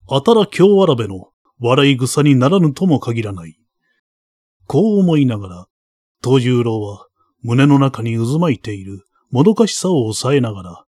[0.10, 3.58] あたら京わらべの笑い草にならぬとも限らない。
[4.66, 5.00] こう。
[5.00, 5.68] 思いながら、
[6.24, 7.08] 東十郎は
[7.42, 10.86] 胸の中に渦巻いているもどかしさを抑えながら、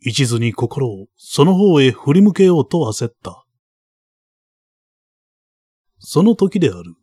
[0.00, 2.68] 一途に心をその方へ振り向けよう。
[2.68, 3.44] と焦った。
[5.98, 6.94] その時である。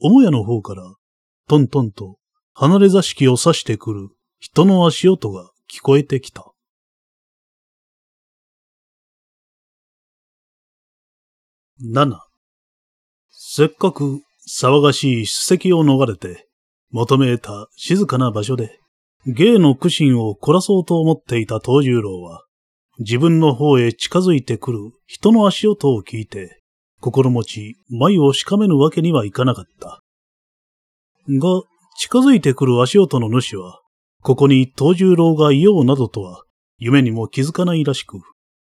[0.00, 0.82] 母屋の方から、
[1.48, 2.18] トントンと
[2.54, 4.08] 離れ座敷を指してくる
[4.40, 6.52] 人の足音が聞こえてきた。
[11.80, 12.18] 7.
[13.30, 16.48] せっかく騒がしい史跡を逃れて、
[16.90, 18.80] 求めた静かな場所で、
[19.26, 22.44] 芸の苦心を凝らそうと思っていた東十郎は、
[22.98, 26.60] 自分の方へ近づいてくる人の足音を聞いて、
[27.00, 30.02] 心持ち眉をしかめぬわけにはいかなかった。
[31.28, 31.62] が、
[31.98, 33.80] 近づいてくる足音の主は、
[34.22, 36.44] ここに東十郎がいようなどとは、
[36.78, 38.18] 夢にも気づかないらしく、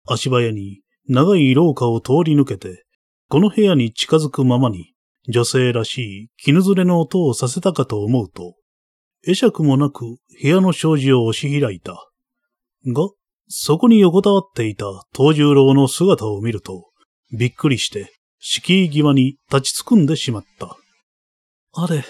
[0.07, 2.85] 足早に長い廊下を通り抜けて、
[3.29, 4.93] この部屋に近づくままに、
[5.29, 8.57] 女性らしい絹ずれの音をさせたかと思うと、
[9.27, 12.11] 会釈もなく部屋の障子を押し開いた。
[12.87, 13.09] が、
[13.49, 14.87] そこに横たわっていた
[15.17, 16.91] 東十郎の姿を見ると、
[17.37, 20.77] びっくりして、敷居際に立ちつくんでしまった。
[21.73, 22.05] あれ、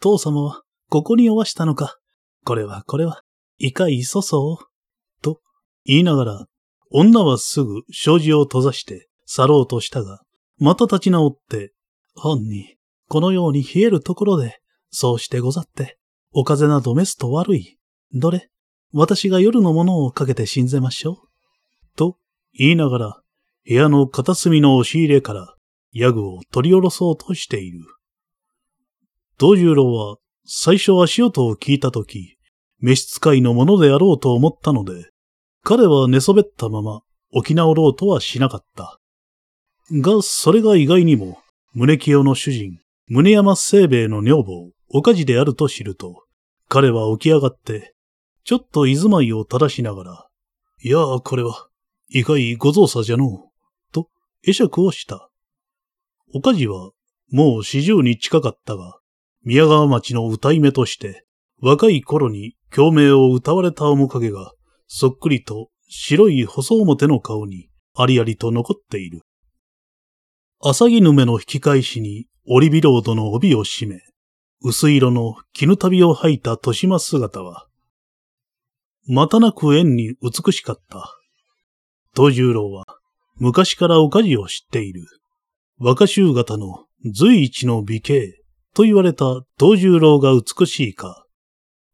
[0.00, 1.98] 父様は、ここにおわしたのか。
[2.44, 3.22] これはこれは、
[3.58, 5.22] いかいそそう。
[5.22, 5.40] と、
[5.84, 6.46] 言いながら、
[6.90, 10.20] 女はすぐ障子を閉ざして去ろうとしたが、
[10.58, 11.72] また立ち直って、
[12.14, 12.76] 本に、
[13.08, 14.60] このように冷えるところで、
[14.90, 15.98] そうしてござって、
[16.32, 17.78] お風邪など召すと悪い。
[18.12, 18.48] どれ、
[18.92, 21.96] 私が夜のものをかけて死んぜましょう。
[21.96, 22.16] と
[22.52, 23.20] 言いながら、
[23.66, 25.54] 部屋の片隅の押し入れから、
[25.92, 27.80] ヤグを取り下ろそうとしている。
[29.40, 32.36] 道十郎は、最初足音を聞いたとき、
[32.80, 35.08] 召使いのものであろうと思ったので、
[35.64, 37.00] 彼は寝そべったまま
[37.32, 39.00] 起き直ろうとはしなかった。
[39.92, 41.38] が、それが意外にも、
[41.72, 46.26] 宗清の主人、宗山清兵衛の女房、岡地であると知ると、
[46.68, 47.94] 彼は起き上がって、
[48.44, 50.28] ちょっと居住まいを正しながら、
[50.82, 51.68] いやあ、これは、
[52.10, 53.38] 意外ご造作じゃのう、
[53.90, 54.10] と、
[54.44, 55.30] 会釈をした。
[56.34, 56.90] 岡地は、
[57.30, 58.99] もう四十に近かったが、
[59.42, 61.24] 宮川町の歌い目として、
[61.62, 64.52] 若い頃に共鳴を歌われた面影が、
[64.86, 69.22] そっくりと白い細表の顔にありありと残っている。
[70.60, 74.00] 朝木ぬめの引き返しに、オリビロードの帯を締め、
[74.62, 77.66] 薄色の絹旅を履いた豊島姿は、
[79.06, 81.16] またなく縁に美しかった。
[82.14, 82.84] 東十郎は、
[83.36, 85.06] 昔からおかじを知っている。
[85.78, 88.39] 若衆型の随一の美形
[88.74, 91.26] と言われた東十郎が美しいか、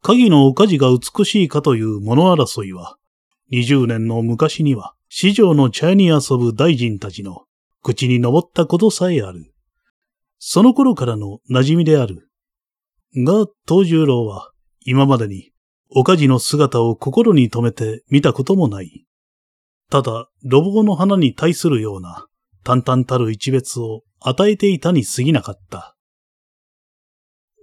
[0.03, 2.97] 鍵のおかじが美しいかという物争いは、
[3.51, 7.45] 二十年の昔には、市場の茶屋に遊ぶ大臣たちの
[7.83, 9.53] 口に登ったことさえある。
[10.39, 12.29] その頃からの馴染みである。
[13.17, 14.53] が、東十郎は
[14.85, 15.53] 今までに
[15.91, 19.07] 岡地の姿を心に留めて見たこともない。
[19.91, 22.27] ただ、路傍の花に対するような
[22.65, 25.96] 淡々たる一別を与えていたに過ぎなかった。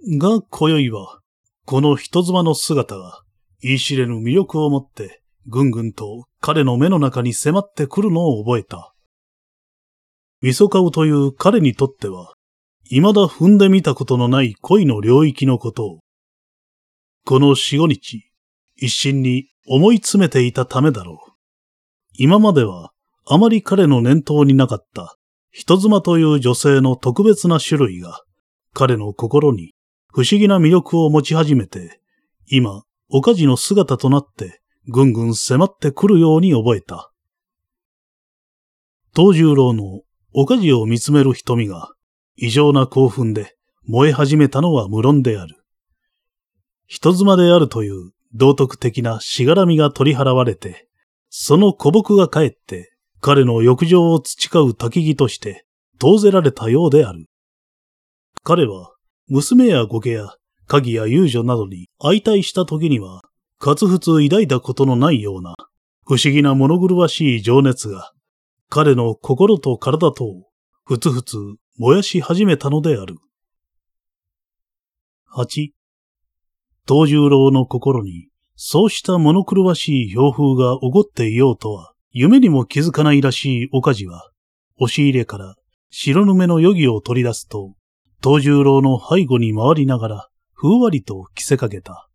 [0.06, 1.20] が、今宵は、
[1.64, 3.22] この人妻の姿が、
[3.62, 8.94] 言い知れぬ魅力を持って、ぐんぐんと彼の目の中に迫ってくるのを覚えた。
[10.42, 12.34] 味噌顔という彼にとっては、
[12.84, 16.00] 未だ踏んでみたことのない恋の領域のことを、
[17.24, 18.24] この四五日、
[18.76, 21.32] 一心に思い詰めていたためだろう。
[22.18, 22.90] 今までは、
[23.26, 25.16] あまり彼の念頭になかった
[25.50, 28.22] 人妻という女性の特別な種類が
[28.74, 29.72] 彼の心に
[30.16, 32.00] 不思議な魅力を持ち始めて、
[32.46, 37.10] 今、岡地の姿となってぐんぐん迫ってくるように覚えた。
[39.12, 41.94] 東十郎の岡地を見つめる瞳が
[42.36, 43.56] 異常な興奮で
[43.88, 45.56] 燃え始めたのは無論である。
[46.86, 50.88] 人妻であるという道徳的なしがらみが取り払われて、
[51.28, 55.66] その古木が帰って彼の欲情を培う焚き木として
[55.98, 57.26] 遠ぜられたようである。
[58.44, 58.93] 彼は、
[59.28, 60.34] 娘や御家や
[60.66, 63.22] 鍵や遊女などに相対した時には、
[63.58, 65.54] かつふつ抱いたことのないような、
[66.04, 68.12] 不思議な物狂わしい情熱が、
[68.68, 70.50] 彼の心と体とを、
[70.84, 71.36] ふつふつ
[71.78, 73.16] 燃やし始めたのである。
[75.24, 75.72] 八、
[76.86, 84.30] 東十郎の心に、そうした物狂わしい標風が起こっていようとは、夢にも気づかないらしい岡地は、
[84.78, 85.56] 押し入れから
[85.90, 87.74] 白ぬめの余儀を取り出すと、
[88.24, 92.08] 東十郎の背後に回りながら、ふんわりと着せかけた。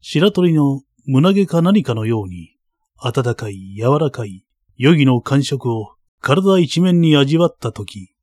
[0.00, 2.54] 白鳥の胸毛か何かのように、
[3.02, 4.44] 暖かい柔らかい
[4.80, 8.14] 余儀の感触を体一面に味わったとき、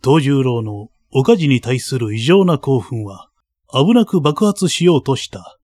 [0.00, 3.28] 東十郎の岡地に対する異常な興奮は、
[3.72, 5.58] 危なく爆発しようとした。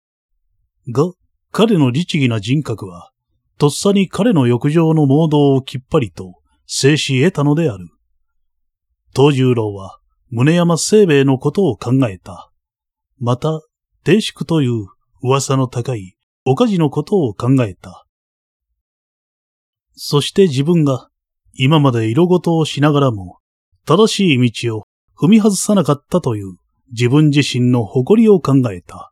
[0.89, 1.13] が、
[1.51, 3.11] 彼の律儀な人格は、
[3.59, 6.33] とっさに彼の浴場の盲導をきっぱりと
[6.65, 7.89] 制し得たのである。
[9.15, 9.99] 東十郎は
[10.31, 12.51] 宗山清兵衛のことを考えた。
[13.19, 13.61] また、
[14.03, 14.87] 定宿という
[15.21, 18.05] 噂の高い岡地のことを考えた。
[19.93, 21.09] そして自分が
[21.53, 23.39] 今まで色ごとをしながらも
[23.85, 26.57] 正しい道を踏み外さなかったという
[26.91, 29.11] 自分自身の誇りを考えた。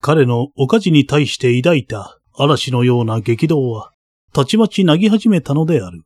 [0.00, 3.92] 彼の岡地に対して抱いた嵐のような激動は、
[4.32, 6.02] たちまちなぎ始めたのである。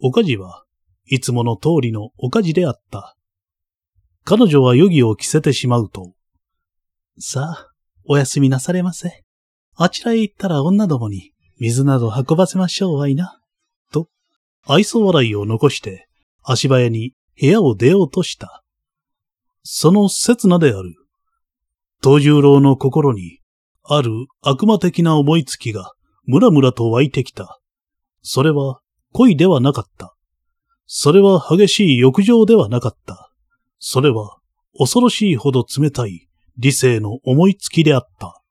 [0.00, 0.64] 岡地は
[1.12, 3.16] いつもの通りの岡地であった。
[4.24, 6.12] 彼女は余儀を着せてしまうと、
[7.18, 7.66] さあ、
[8.04, 9.24] おやすみなされませ。
[9.74, 13.40] あちらへ行ったら女どもに水など運ばせましょうわいな。
[13.92, 14.06] と、
[14.64, 16.06] 愛想笑いを残して
[16.44, 18.62] 足早に部屋を出ようとした。
[19.64, 20.94] その刹那である。
[22.04, 23.40] 東十郎の心に
[23.82, 25.92] ある悪魔的な思いつきが
[26.24, 27.60] ムラムラと湧いてきた。
[28.22, 28.80] それは
[29.12, 30.14] 恋ではなかった。
[30.92, 33.30] それは激しい欲情ではなかった。
[33.78, 34.38] それは
[34.76, 38.42] 恐ろしいほど冷たい理性の思いつきであった。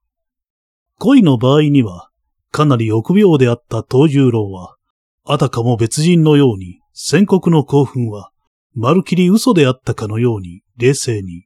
[0.99, 2.09] 恋の場合には
[2.49, 4.77] かなり臆病であった東十郎は、
[5.25, 8.31] あたかも別人のように宣告の興奮は、
[8.73, 11.45] まるきり嘘であったかのように冷静に、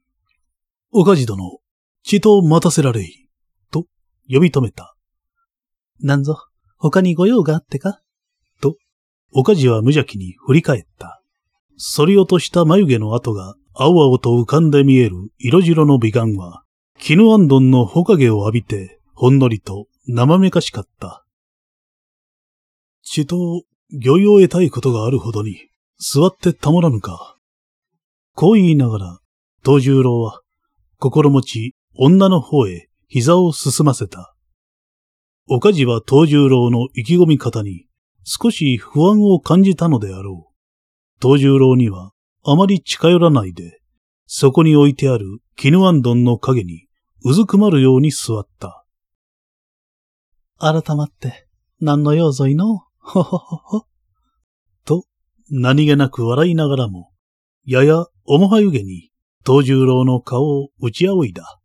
[0.92, 1.58] 岡地殿、
[2.04, 3.28] 血と待たせられい。
[3.72, 3.86] と
[4.30, 4.94] 呼び止めた。
[5.98, 6.38] なんぞ、
[6.76, 8.00] 他に御用があってか、
[9.36, 11.20] 岡地は無邪気に振り返った。
[11.96, 16.62] 反り落とした眉毛の跡が青々と浮かんで見える色白の美顔は、
[17.00, 21.24] 絹あんどんのほかげを浴びて、ほんのりと生めかしかった。
[23.02, 25.68] 血と漁業を得たいことがあるほどに、
[25.98, 27.36] 座ってたもらぬか。
[28.36, 29.18] こう言いながら、
[29.64, 30.42] 東十郎は、
[30.98, 34.34] 心持ち女の方へ膝を進ませた。
[35.48, 37.86] 岡地は東十郎の意気込み方に
[38.24, 40.54] 少し不安を感じたのであろう。
[41.22, 42.12] 東十郎には
[42.42, 43.80] あまり近寄らないで、
[44.26, 46.86] そこに置いてある絹あんどんの影に
[47.22, 48.84] うずくまるように座った。
[50.58, 51.46] 改まって、
[51.80, 52.80] 何の用ぞいの？
[52.98, 53.86] ほほほほ。
[54.84, 55.04] と、
[55.50, 57.10] 何気なく笑いながらも、
[57.66, 59.10] やや面はゆげに
[59.44, 61.60] 東十郎の顔を打ち仰いだ。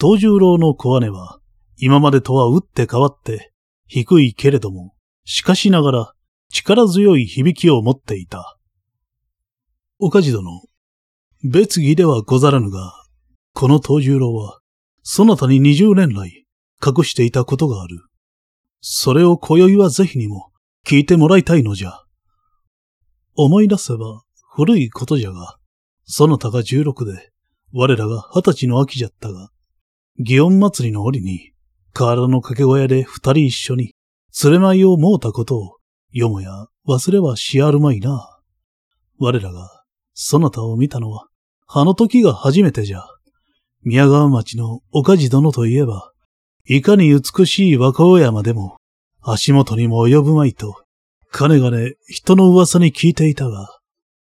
[0.00, 1.40] 東十郎の小姉は、
[1.76, 3.52] 今までとは打って変わって、
[3.86, 4.93] 低いけれども、
[5.24, 6.12] しかしながら
[6.50, 8.58] 力強い響きを持っていた。
[9.98, 10.62] 岡地殿、
[11.42, 12.92] 別儀ではござらぬが、
[13.52, 14.60] この東十郎は、
[15.02, 16.46] そなたに二十年来、
[16.84, 17.98] 隠していたことがある。
[18.80, 20.52] それを今宵はぜひにも、
[20.86, 22.02] 聞いてもらいたいのじゃ。
[23.34, 24.22] 思い出せば
[24.54, 25.56] 古いことじゃが、
[26.04, 27.32] その他が十六で、
[27.72, 29.50] 我らが二十歳の秋じゃったが、
[30.20, 31.52] 祇園祭りの折に、
[31.92, 33.94] 河原の掛け小屋で二人一緒に、
[34.42, 35.76] 連れ舞いをもうたことを、
[36.10, 36.50] よもや
[36.88, 38.38] 忘れはしあるまいな。
[39.18, 41.28] 我らが、そなたを見たのは、
[41.66, 43.02] あの時が初めてじゃ。
[43.84, 46.12] 宮川町の岡地殿といえば、
[46.66, 48.76] いかに美しい若尾山でも、
[49.20, 50.82] 足元にも及ぶまいと、
[51.30, 53.80] かねがね人の噂に聞いていたが、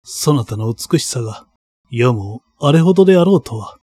[0.03, 1.47] そなたの美しさが、
[1.89, 3.77] 世もあれほどであろうとは、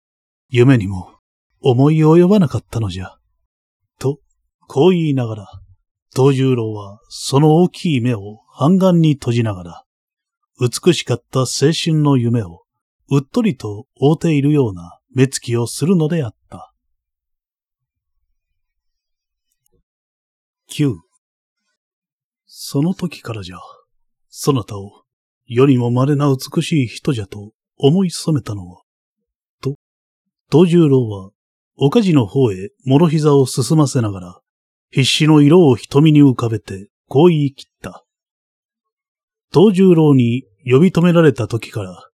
[0.49, 1.15] 夢にも
[1.61, 3.17] 思い及ばなかったのじゃ。
[3.99, 4.19] と、
[4.67, 5.49] こう言いながら、
[6.17, 9.85] 東十郎はその大きい目を半眼に閉じながら、
[10.61, 12.62] 美しかった青春の夢を
[13.11, 16.73] うっとりと覆っているような目つきをするのであった。
[20.69, 20.95] 九。
[22.47, 23.59] その時からじゃ、
[24.29, 25.03] そなたを
[25.47, 28.83] 世にも稀な美しい人じゃと思い染めたのは、
[29.61, 29.75] と、
[30.51, 31.31] 東十郎は、
[31.77, 34.41] 岡地の方へ諸膝を進ませながら、
[34.95, 38.05] 必死の色を瞳に浮かべて、こう言い切った。
[39.53, 42.09] 東十郎に呼び止められた時から、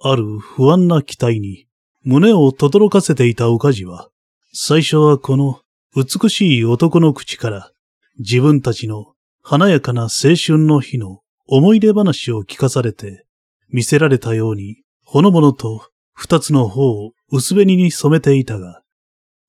[0.00, 1.66] ある不安な期待に
[2.04, 4.08] 胸を轟かせていた岡地は、
[4.54, 5.60] 最初はこの
[5.94, 7.70] 美しい男の口から
[8.18, 9.12] 自分たちの
[9.42, 13.26] 華やかな青春の日の思い出話を聞かされて、
[13.68, 18.80] 見せられたように、ほのぼのと二つの方を薄紅に染めていたが、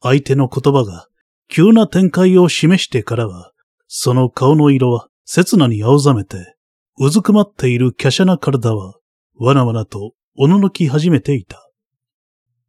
[0.01, 1.07] 相手の言葉が
[1.49, 3.51] 急な展開を示してからは、
[3.87, 6.55] その顔の色は刹那に青ざめて、
[6.99, 8.95] うずくまっている華奢な体は、
[9.35, 11.69] わなわなとおののき始めていた。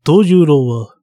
[0.06, 0.94] 東十郎は、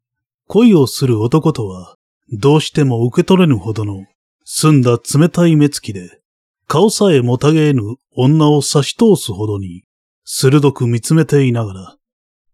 [0.47, 1.95] 恋をする男とは、
[2.31, 4.05] どうしても受け取れぬほどの
[4.45, 6.21] 澄んだ冷たい目つきで、
[6.67, 7.81] 顔さえもたげえぬ
[8.15, 9.83] 女を差し通すほどに、
[10.23, 11.97] 鋭く見つめていながら、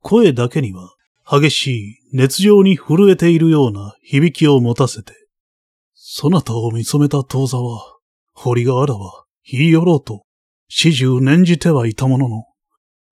[0.02, 0.96] 声だけには
[1.30, 5.14] 激しい熱情に震えているような響きを持たせて、
[5.94, 7.98] そなたを見初めた当座は、
[8.34, 10.24] 堀があらは言い寄ろうと、
[10.70, 12.46] 始終念じてはいたものの、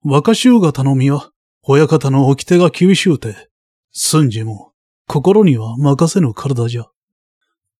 [0.03, 1.31] 若衆方の身は、
[1.63, 3.49] 親方の掟が厳しゅうて、
[3.91, 4.73] 寸じも
[5.07, 6.85] 心には任せぬ体じゃ。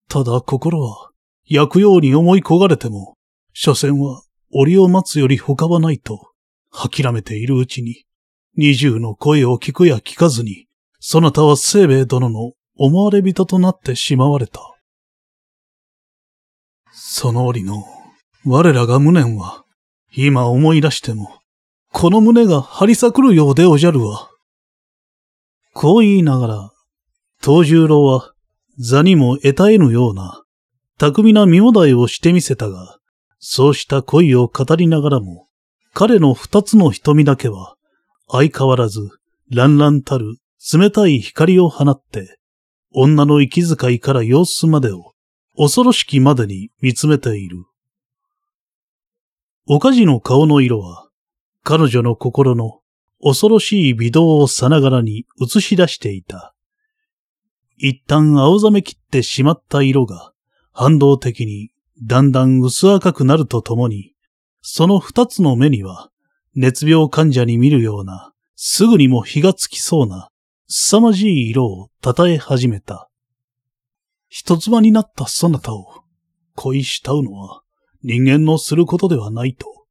[0.09, 1.11] ただ心は、
[1.45, 3.16] 焼くように思い焦がれても、
[3.53, 6.32] 所詮は折を待つより他はないと、
[6.72, 8.05] 諦めているうちに、
[8.57, 10.64] 二重の声を聞くや聞かずに、
[11.08, 14.60] そなたは清兵衛殿の思われ人となってしまわれた。
[16.91, 17.86] その折の、
[18.43, 19.66] 我らが無念は、
[20.16, 21.30] 今思い出しても、
[21.91, 24.32] この胸が張り裂くるようでおじゃるわ。
[25.74, 26.72] こう言いながら、
[27.39, 28.34] 東十郎は
[28.80, 30.41] 座にも得たえぬような、
[30.97, 32.97] 巧みな身もだえをしてみせたが、
[33.38, 35.49] そうした恋を語りながらも、
[35.93, 37.76] 彼の二つの瞳だけは、
[38.28, 39.08] 相変わらず、
[39.51, 40.38] 乱々たる
[40.74, 42.39] 冷たい光を放って、
[42.91, 45.13] 女の息遣いから様子までを、
[45.57, 47.66] 恐ろしきまでに見つめている。
[49.68, 51.09] おかじの顔の色は、
[51.63, 52.80] 彼女の心の
[53.22, 56.55] 恐ろしい微動をさながらに映し出していた。
[57.78, 60.34] 一旦青ざめきってしまった色が、
[60.72, 61.72] 反動的に
[62.03, 64.13] だんだん薄赤くなるとともに、
[64.61, 66.09] その二つの目には、
[66.55, 70.30] 熱病患者に見るような、すぐにも火がつきそうな、
[70.68, 73.09] 凄まじい色を称え始めた。
[74.30, 76.03] 人妻になったそなたを
[76.55, 77.61] 恋慕うのは
[78.01, 79.86] 人間のすることではないと、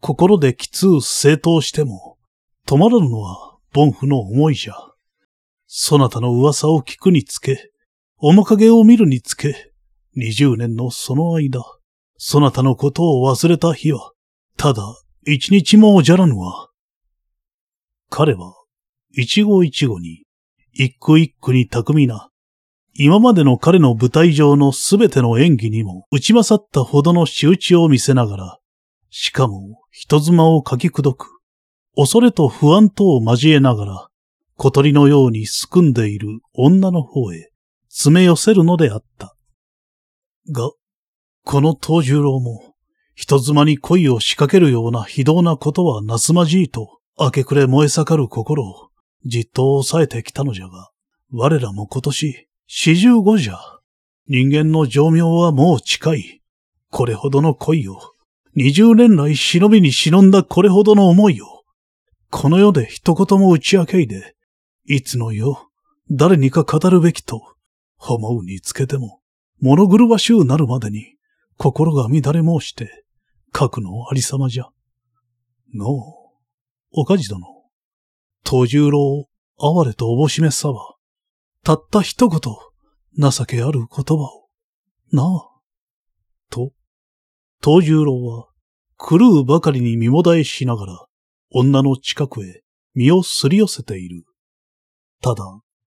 [0.00, 2.18] 心できつう正当しても、
[2.66, 4.74] 止まらぬのは凡夫の思いじゃ。
[5.66, 7.70] そなたの噂を聞くにつけ、
[8.18, 9.72] 面影を見るにつけ、
[10.14, 11.62] 二十年のその間、
[12.16, 14.12] そなたのことを忘れた日は、
[14.56, 14.82] ただ
[15.24, 16.70] 一日もおじゃらぬわ。
[18.10, 18.57] 彼は、
[19.10, 20.24] 一語一語に、
[20.72, 22.28] 一句一句に巧みな、
[22.94, 28.58] 今までの彼の舞台上のすべての演技にも打ち勝ったほどの仕打ちを見せながら、
[29.10, 31.40] しかも人妻を書き砕く、
[31.96, 34.08] 恐れと不安とを交えながら、
[34.56, 37.50] 小鳥のようにすくんでいる女の方へ
[37.88, 39.36] 詰め寄せるのであった。
[40.50, 40.70] が、
[41.44, 42.74] この東十郎も、
[43.14, 48.87] 人妻に恋を仕掛けるような非道なことはなすまじいと、明け暮れ燃え盛る心を
[49.24, 50.90] じっと抑えてきたのじゃが、
[51.30, 53.58] 我らも今年四十五じゃ。
[54.28, 56.42] 人間の寿命はもう近い。
[56.90, 57.98] これほどの恋を、
[58.54, 61.46] 二十年来忍びに忍んだこれほどの思いを、
[62.30, 64.34] この世で一言も打ち明けいで、
[64.86, 65.58] いつの世、
[66.10, 67.40] 誰にか語るべきと、
[67.98, 69.20] 思うにつけても、
[69.60, 71.16] 物狂わしゅうなるまでに、
[71.56, 73.04] 心が乱れ申して、
[73.50, 74.68] 核のありさまじゃ。
[75.74, 75.96] のう、
[76.92, 77.46] おかじ殿、
[78.44, 79.28] 東十郎、
[79.58, 80.96] 哀れとおぼしめさば、
[81.64, 82.40] たった一言、
[83.18, 84.48] 情けある言葉を、
[85.12, 85.60] なあ。
[86.50, 86.72] と、
[87.62, 88.48] 東十郎は、
[88.98, 91.06] 狂うばかりに身もだえしながら、
[91.50, 92.62] 女の近くへ
[92.94, 94.24] 身をすり寄せている。
[95.20, 95.44] ただ、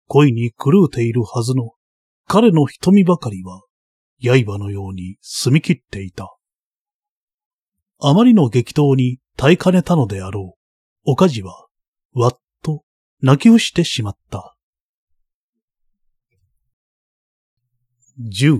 [0.06, 1.72] 恋に狂うているはずの
[2.26, 3.62] 彼の瞳ばかりは、
[4.20, 6.34] 刃のように澄み切っていた。
[8.00, 11.10] あまりの激闘に耐えかねたのであろう。
[11.12, 11.66] おかじは、
[12.14, 12.82] わっと
[13.20, 14.54] 泣き伏してしまった。
[18.18, 18.58] 十。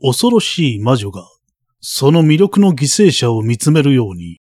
[0.00, 1.26] 恐ろしい魔女が、
[1.80, 4.40] その魅力の犠牲者を見つめるように、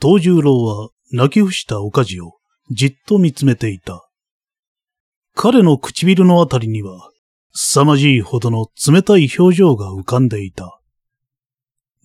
[0.00, 2.38] 東十郎は泣き伏したおかじを
[2.70, 4.08] じっと見つめていた。
[5.34, 7.10] 彼の唇のあたりには、
[7.54, 10.80] 凄まじいほどの冷たい表情が浮かんでいた。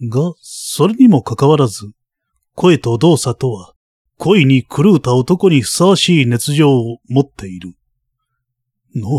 [0.09, 1.89] が、それにもかかわらず、
[2.53, 3.73] 声と動作とは、
[4.17, 7.73] 恋に狂うた男にふさわしい熱情を持っている。
[8.95, 9.11] のう、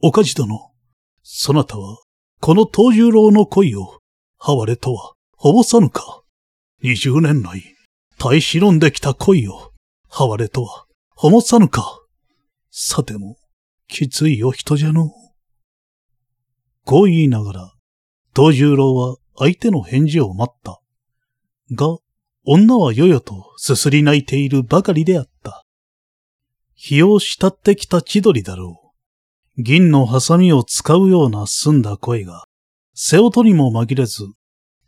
[0.00, 0.72] おかじ殿、
[1.22, 1.98] そなたは、
[2.40, 4.00] この東十郎の恋を、
[4.38, 6.22] 哀れとは、ほぼさぬか。
[6.82, 7.62] 二十年来、
[8.18, 9.72] 耐え忍んできた恋を、
[10.08, 12.00] 哀れとは、ほもさぬか。
[12.70, 13.36] さても、
[13.88, 15.10] きついお人じゃの。
[16.84, 17.74] こう言いながら、
[18.34, 20.80] 東十郎は相手の返事を待った。
[21.72, 21.98] が、
[22.44, 25.64] 女はよよとすすり泣いているばかりであった。
[26.74, 28.92] 日を慕ってきた千鳥だろ
[29.56, 29.62] う。
[29.62, 32.44] 銀のハサミを使うような澄んだ声が、
[32.94, 34.24] 背音にも紛れず、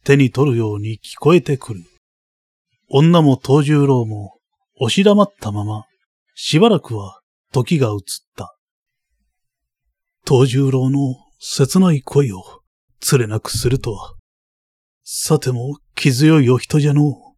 [0.05, 1.83] 手に取るように聞こえてくる。
[2.89, 4.39] 女も東十郎も、
[4.81, 5.87] 押し黙ったまま、
[6.35, 7.21] しばらくは
[7.53, 7.99] 時が移っ
[8.37, 8.57] た。
[10.27, 12.43] 東十郎の切ない恋を、
[13.01, 14.15] つれなくするとは。
[15.03, 17.30] さても、気強いお人じゃのう。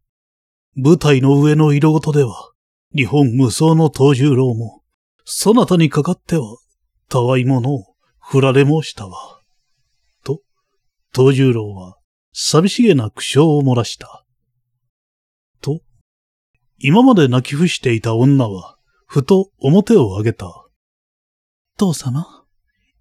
[0.75, 2.51] 舞台の上の色ごとでは、
[2.95, 4.81] 日本無双の東十郎も、
[5.23, 6.57] そなたにかかっては、
[7.09, 9.39] たわいものを振られ申したわ。
[10.23, 10.41] と、
[11.13, 11.97] 東十郎は、
[12.33, 14.25] 寂しげな苦笑を漏らした。
[15.61, 15.81] と、
[16.79, 20.47] 今まで泣き伏していた女は、ふと表を上げた。
[21.77, 22.25] 父様、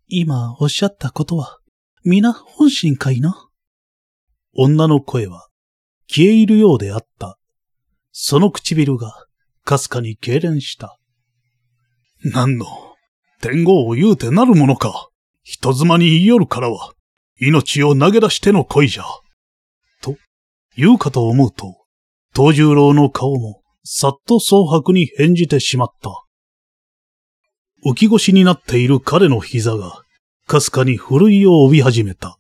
[0.09, 1.59] 今おっしゃったことは、
[2.05, 3.49] 皆本心かいな
[4.55, 5.49] 女の声は、
[6.07, 7.39] 消え入るようであった。
[8.13, 9.27] その唇が、
[9.65, 10.99] かすかに痙攣した。
[12.23, 12.67] 何の、
[13.41, 15.09] 天狗を言うてなるものか。
[15.43, 16.93] 人妻に言いよるからは、
[17.41, 19.05] 命を投げ出しての恋じゃ。
[20.01, 20.17] と、
[20.77, 21.85] 言うかと思うと、
[22.35, 26.11] 東十郎の顔も、さっと蒼白に返じてしまった。
[27.85, 30.05] 浮き腰になっている彼の膝が、
[30.47, 32.39] かすかにふるいを帯び始めた。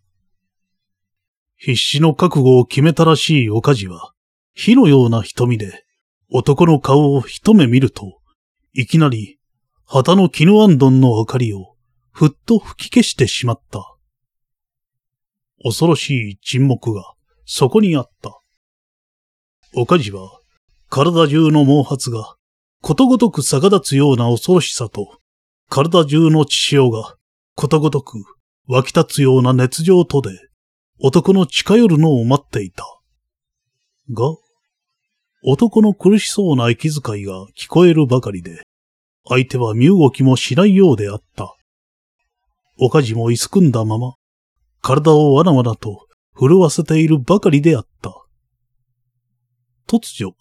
[1.56, 4.12] 必死の覚悟を決めたらしいおかじは、
[4.54, 5.84] 火のような瞳で
[6.30, 8.20] 男の顔を一目見ると、
[8.72, 9.38] いきなり
[9.84, 11.74] 旗の絹あんどんの明かりを
[12.10, 13.94] ふっと吹き消してしまった。
[15.64, 18.40] 恐ろしい沈黙がそこにあった。
[19.74, 20.40] おかじは
[20.88, 22.36] 体中の毛髪が
[22.80, 25.18] ことごとく逆立つような恐ろしさと
[25.68, 27.16] 体中の血潮が
[27.54, 28.18] ことごとく
[28.68, 30.30] 湧き立つような熱情とで、
[31.00, 32.84] 男の近寄るのを待っていた。
[34.10, 34.24] が、
[35.44, 38.62] 男の苦しそうな息遣いが聞こえるばかりで、
[39.28, 41.54] 相手は身動きもしないようであった。
[42.78, 44.14] おかじもいすくんだまま、
[44.80, 48.10] 体をわなわなと震わせているばかりであった。
[49.86, 50.34] 突如、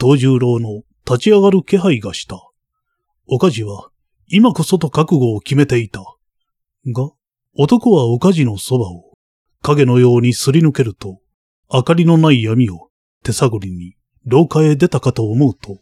[0.00, 2.40] 東十郎の立ち上がる気配がした。
[3.26, 3.90] おかじは
[4.28, 6.00] 今こそと覚悟を決めていた。
[6.86, 7.10] が、
[7.56, 9.14] 男はおかじのそばを
[9.62, 11.20] 影のようにすり抜けると、
[11.70, 12.88] 明かりのない闇を
[13.22, 13.94] 手探りに
[14.24, 15.80] 廊下へ出たかと思うと、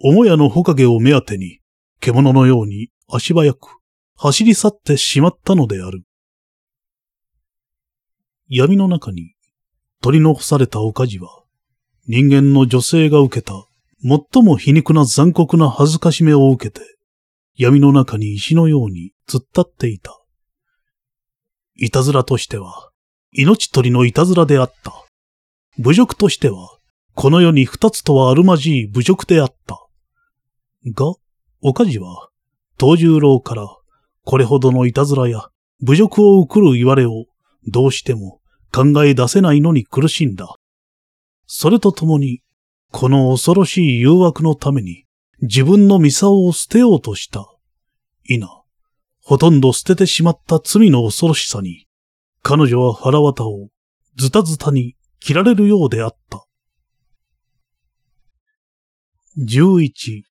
[0.00, 1.60] 母屋のほかげを目当てに、
[2.00, 3.78] 獣のように足早く
[4.16, 6.02] 走り去ってしまったのである。
[8.48, 9.34] 闇の中に
[10.00, 11.44] 取り残されたおかじは、
[12.08, 13.54] 人間の女性が受けた
[14.02, 16.84] 最も皮肉な残酷な恥ずかしめを受けて、
[17.56, 20.18] 闇の中に石のように突っ立っていた。
[21.76, 22.90] いたずらとしては、
[23.32, 25.04] 命取りのいたずらであった。
[25.78, 26.76] 侮辱としては、
[27.14, 29.86] この世に二つとはあるまじい侮辱であった。
[30.94, 31.14] が、
[31.62, 32.28] おかじは、
[32.78, 33.68] 東十郎から、
[34.24, 35.48] これほどのいたずらや
[35.82, 37.26] 侮辱を送る言われを、
[37.66, 38.40] どうしても
[38.72, 40.56] 考え出せないのに苦しんだ。
[41.46, 42.42] それとともに、
[42.90, 45.04] この恐ろしい誘惑のために、
[45.40, 47.46] 自分のミサオを捨てようとした。
[48.28, 48.62] いな、
[49.24, 51.86] ほとんど捨ててしまった罪の恐ろしさに、
[52.42, 53.68] 彼女は腹渡を
[54.16, 56.44] ズタズタに切られるようであった。
[59.38, 60.22] 11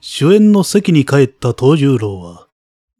[0.00, 2.46] 主演の席に帰った東十郎は、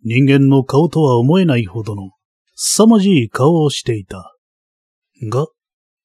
[0.03, 2.11] 人間の顔とは思えないほどの
[2.57, 4.35] 凄まじい顔をしていた。
[5.23, 5.47] が、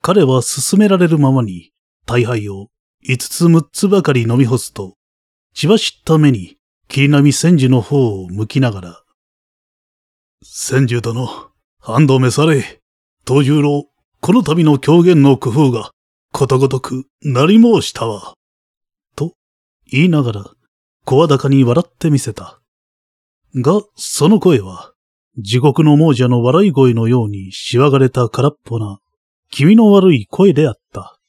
[0.03, 1.71] 彼は進められるままに、
[2.05, 2.67] 大杯を
[3.01, 4.95] 五つ六つばかり飲み干すと、
[5.55, 9.03] 血走った目に霧波千住の方を向きながら、
[10.43, 11.27] 千住殿、
[11.79, 12.79] 半止めされ、
[13.25, 13.89] 東十郎、
[14.25, 15.91] この度の狂言の工夫が、
[16.31, 18.33] ことごとくなり申したわ。
[19.15, 19.33] と
[19.85, 20.45] 言いながら、
[21.03, 22.59] 声高に笑ってみせた。
[23.53, 24.93] が、その声は、
[25.37, 28.97] 地獄の亡者の笑い声のようにしわがれた空っぽな、
[29.51, 31.19] 気味の悪い声であった。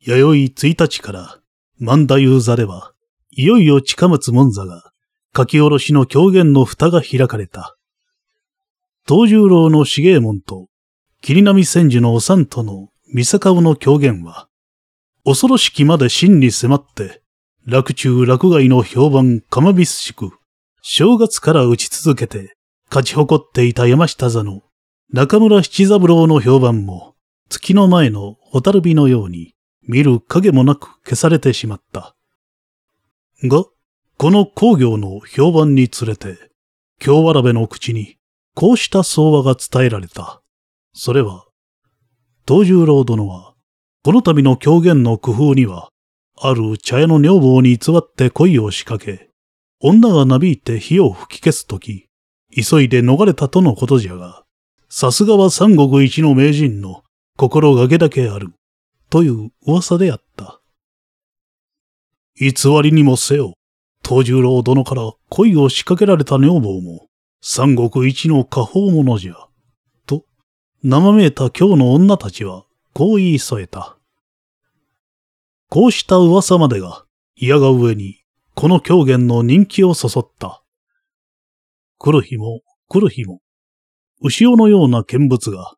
[0.00, 1.38] 弥生1日から、
[1.78, 2.92] 万太夫座では、
[3.30, 4.92] いよいよ近松門座が、
[5.34, 7.78] 書き下ろしの狂言の蓋が開かれた。
[9.06, 10.68] 東十郎の重右衛門と、
[11.20, 14.48] 霧波千住のおさんとの三坂尾の狂言は、
[15.24, 17.20] 恐ろしきまで真に迫って、
[17.66, 20.30] 楽中楽外の評判かまびすしく、
[20.80, 22.56] 正月から打ち続けて、
[22.88, 24.62] 勝ち誇っていた山下座の
[25.12, 27.14] 中村七三郎の評判も、
[27.50, 29.54] 月の前の蛍火のように、
[29.86, 32.16] 見る影もなく消されてしまった。
[33.42, 33.64] が、
[34.16, 36.38] この工業の評判につれて、
[36.98, 38.16] 京わらべの口に、
[38.54, 40.40] こうした相話が伝えられた。
[40.92, 41.44] それは、
[42.46, 43.54] 東十郎殿は、
[44.04, 45.88] この度の狂言の工夫には、
[46.40, 49.30] ある茶屋の女房に偽って恋を仕掛け、
[49.80, 52.06] 女がなびいて火を吹き消すとき、
[52.54, 54.44] 急いで逃れたとのことじゃが、
[54.88, 57.02] さすがは三国一の名人の
[57.36, 58.52] 心がけだけある、
[59.10, 60.60] という噂であった。
[62.36, 62.52] 偽
[62.82, 63.54] りにもせよ、
[64.06, 67.08] 東十郎殿から恋を仕掛けられた女房も、
[67.46, 69.34] 三国一の下方者じゃ、
[70.06, 70.24] と、
[70.82, 72.64] 生めいた今日の女たちは、
[72.94, 73.98] こう言い添えた。
[75.68, 77.04] こうした噂までが、
[77.36, 78.22] 嫌が上に、
[78.54, 80.62] この狂言の人気をそそった。
[81.98, 83.42] 来る日も、来る日も、
[84.22, 85.74] 牛尾のような見物が、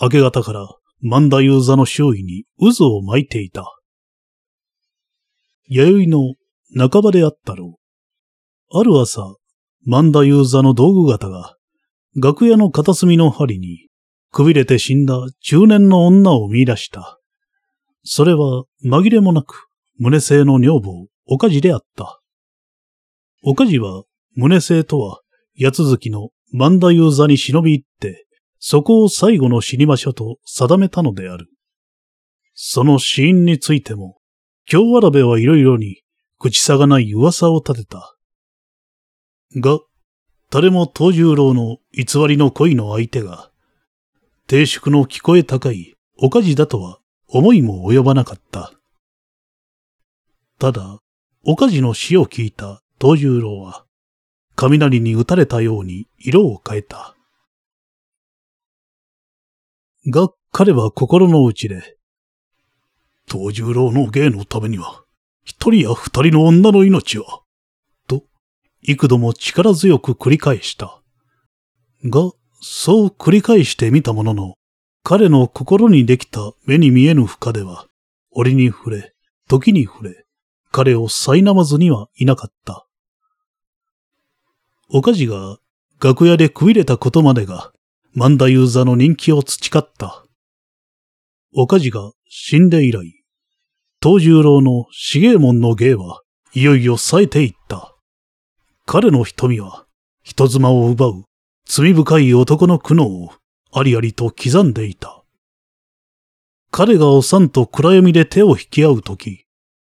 [0.00, 0.66] 明け方から
[1.02, 3.66] 万太夫座の周囲に渦を巻いていた。
[5.68, 7.78] 弥生の半ばであったろ
[8.72, 8.78] う。
[8.78, 9.36] ある朝、
[9.86, 11.56] 万太夫座の道具方が、
[12.14, 13.88] 楽屋の片隅の針に、
[14.30, 17.18] くびれて死んだ中年の女を見出した。
[18.04, 19.68] それは紛れもなく、
[19.98, 22.20] 胸性の女房、おかじであった。
[23.42, 24.04] おかじは、
[24.34, 25.20] 胸性とは、
[25.58, 28.26] 八続きの万太夫座に忍び入って、
[28.58, 31.48] そこを最後の死に場所と定めたのである。
[32.54, 34.18] その死因についても、
[34.66, 36.02] 京わらべはいろいろに
[36.38, 38.16] 口差がない噂を立てた。
[39.56, 39.80] が、
[40.50, 43.50] 誰も東十郎の偽りの恋の相手が、
[44.46, 46.98] 低粛の聞こえ高いおかじだとは
[47.28, 48.72] 思いも及ばなかった。
[50.58, 51.00] ただ、
[51.44, 53.86] おかじの死を聞いた東十郎は、
[54.54, 57.16] 雷に打たれたように色を変えた。
[60.06, 61.96] が、彼は心の内で、
[63.26, 65.04] 東十郎の芸のためには、
[65.44, 67.39] 一人や二人の女の命は、
[68.82, 71.00] 幾度も力強く繰り返した。
[72.04, 72.30] が、
[72.62, 74.54] そう繰り返してみたものの、
[75.02, 77.86] 彼の心にできた目に見えぬ深では、
[78.30, 79.14] 折に触れ、
[79.48, 80.24] 時に触れ、
[80.70, 82.86] 彼を苛まずにはいなかった。
[84.88, 85.58] おかじが
[86.02, 87.72] 楽屋でくびれたことまでが、
[88.14, 90.24] 万太夫座の人気を培った。
[91.54, 93.24] おかじが死んで以来、
[94.02, 96.22] 東十郎の重右衛門の芸は
[96.54, 97.89] いよいよ冴えていった。
[98.92, 99.86] 彼の瞳は
[100.24, 101.24] 人妻を奪う
[101.64, 103.30] 罪深い男の苦悩を
[103.72, 105.22] ありありと刻んでいた。
[106.72, 109.44] 彼がおさんと暗闇で手を引き合うとき、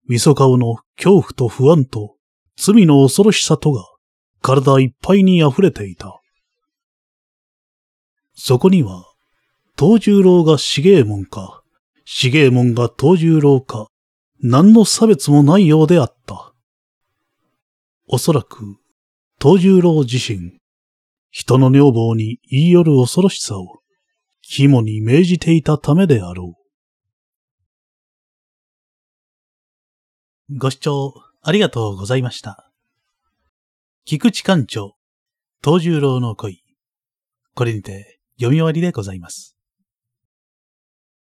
[0.07, 2.16] みそ顔の恐怖と不安と
[2.59, 3.86] 罪の恐ろしさとが
[4.42, 6.20] 体いっぱいに溢れていた。
[8.34, 9.07] そこには、
[9.78, 11.62] 東十郎が重右衛門か、
[12.05, 13.86] 重右衛門が東十郎か、
[14.42, 16.53] 何の差別もないようであった。
[18.07, 18.76] おそらく、
[19.43, 20.61] 東十郎自身、
[21.30, 23.80] 人の女房に言い寄る恐ろしさを
[24.43, 26.59] 肝に銘じていたためであろ
[30.51, 30.59] う。
[30.59, 32.70] ご視聴ありがとうございました。
[34.05, 34.97] 菊池館長、
[35.64, 36.62] 東十郎の恋。
[37.55, 39.57] これにて読み終わりでございます。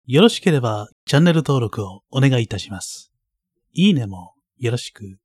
[0.06, 3.10] よろしければチャンネル登録をお願いいたします。
[3.72, 5.18] いいねもよろしく。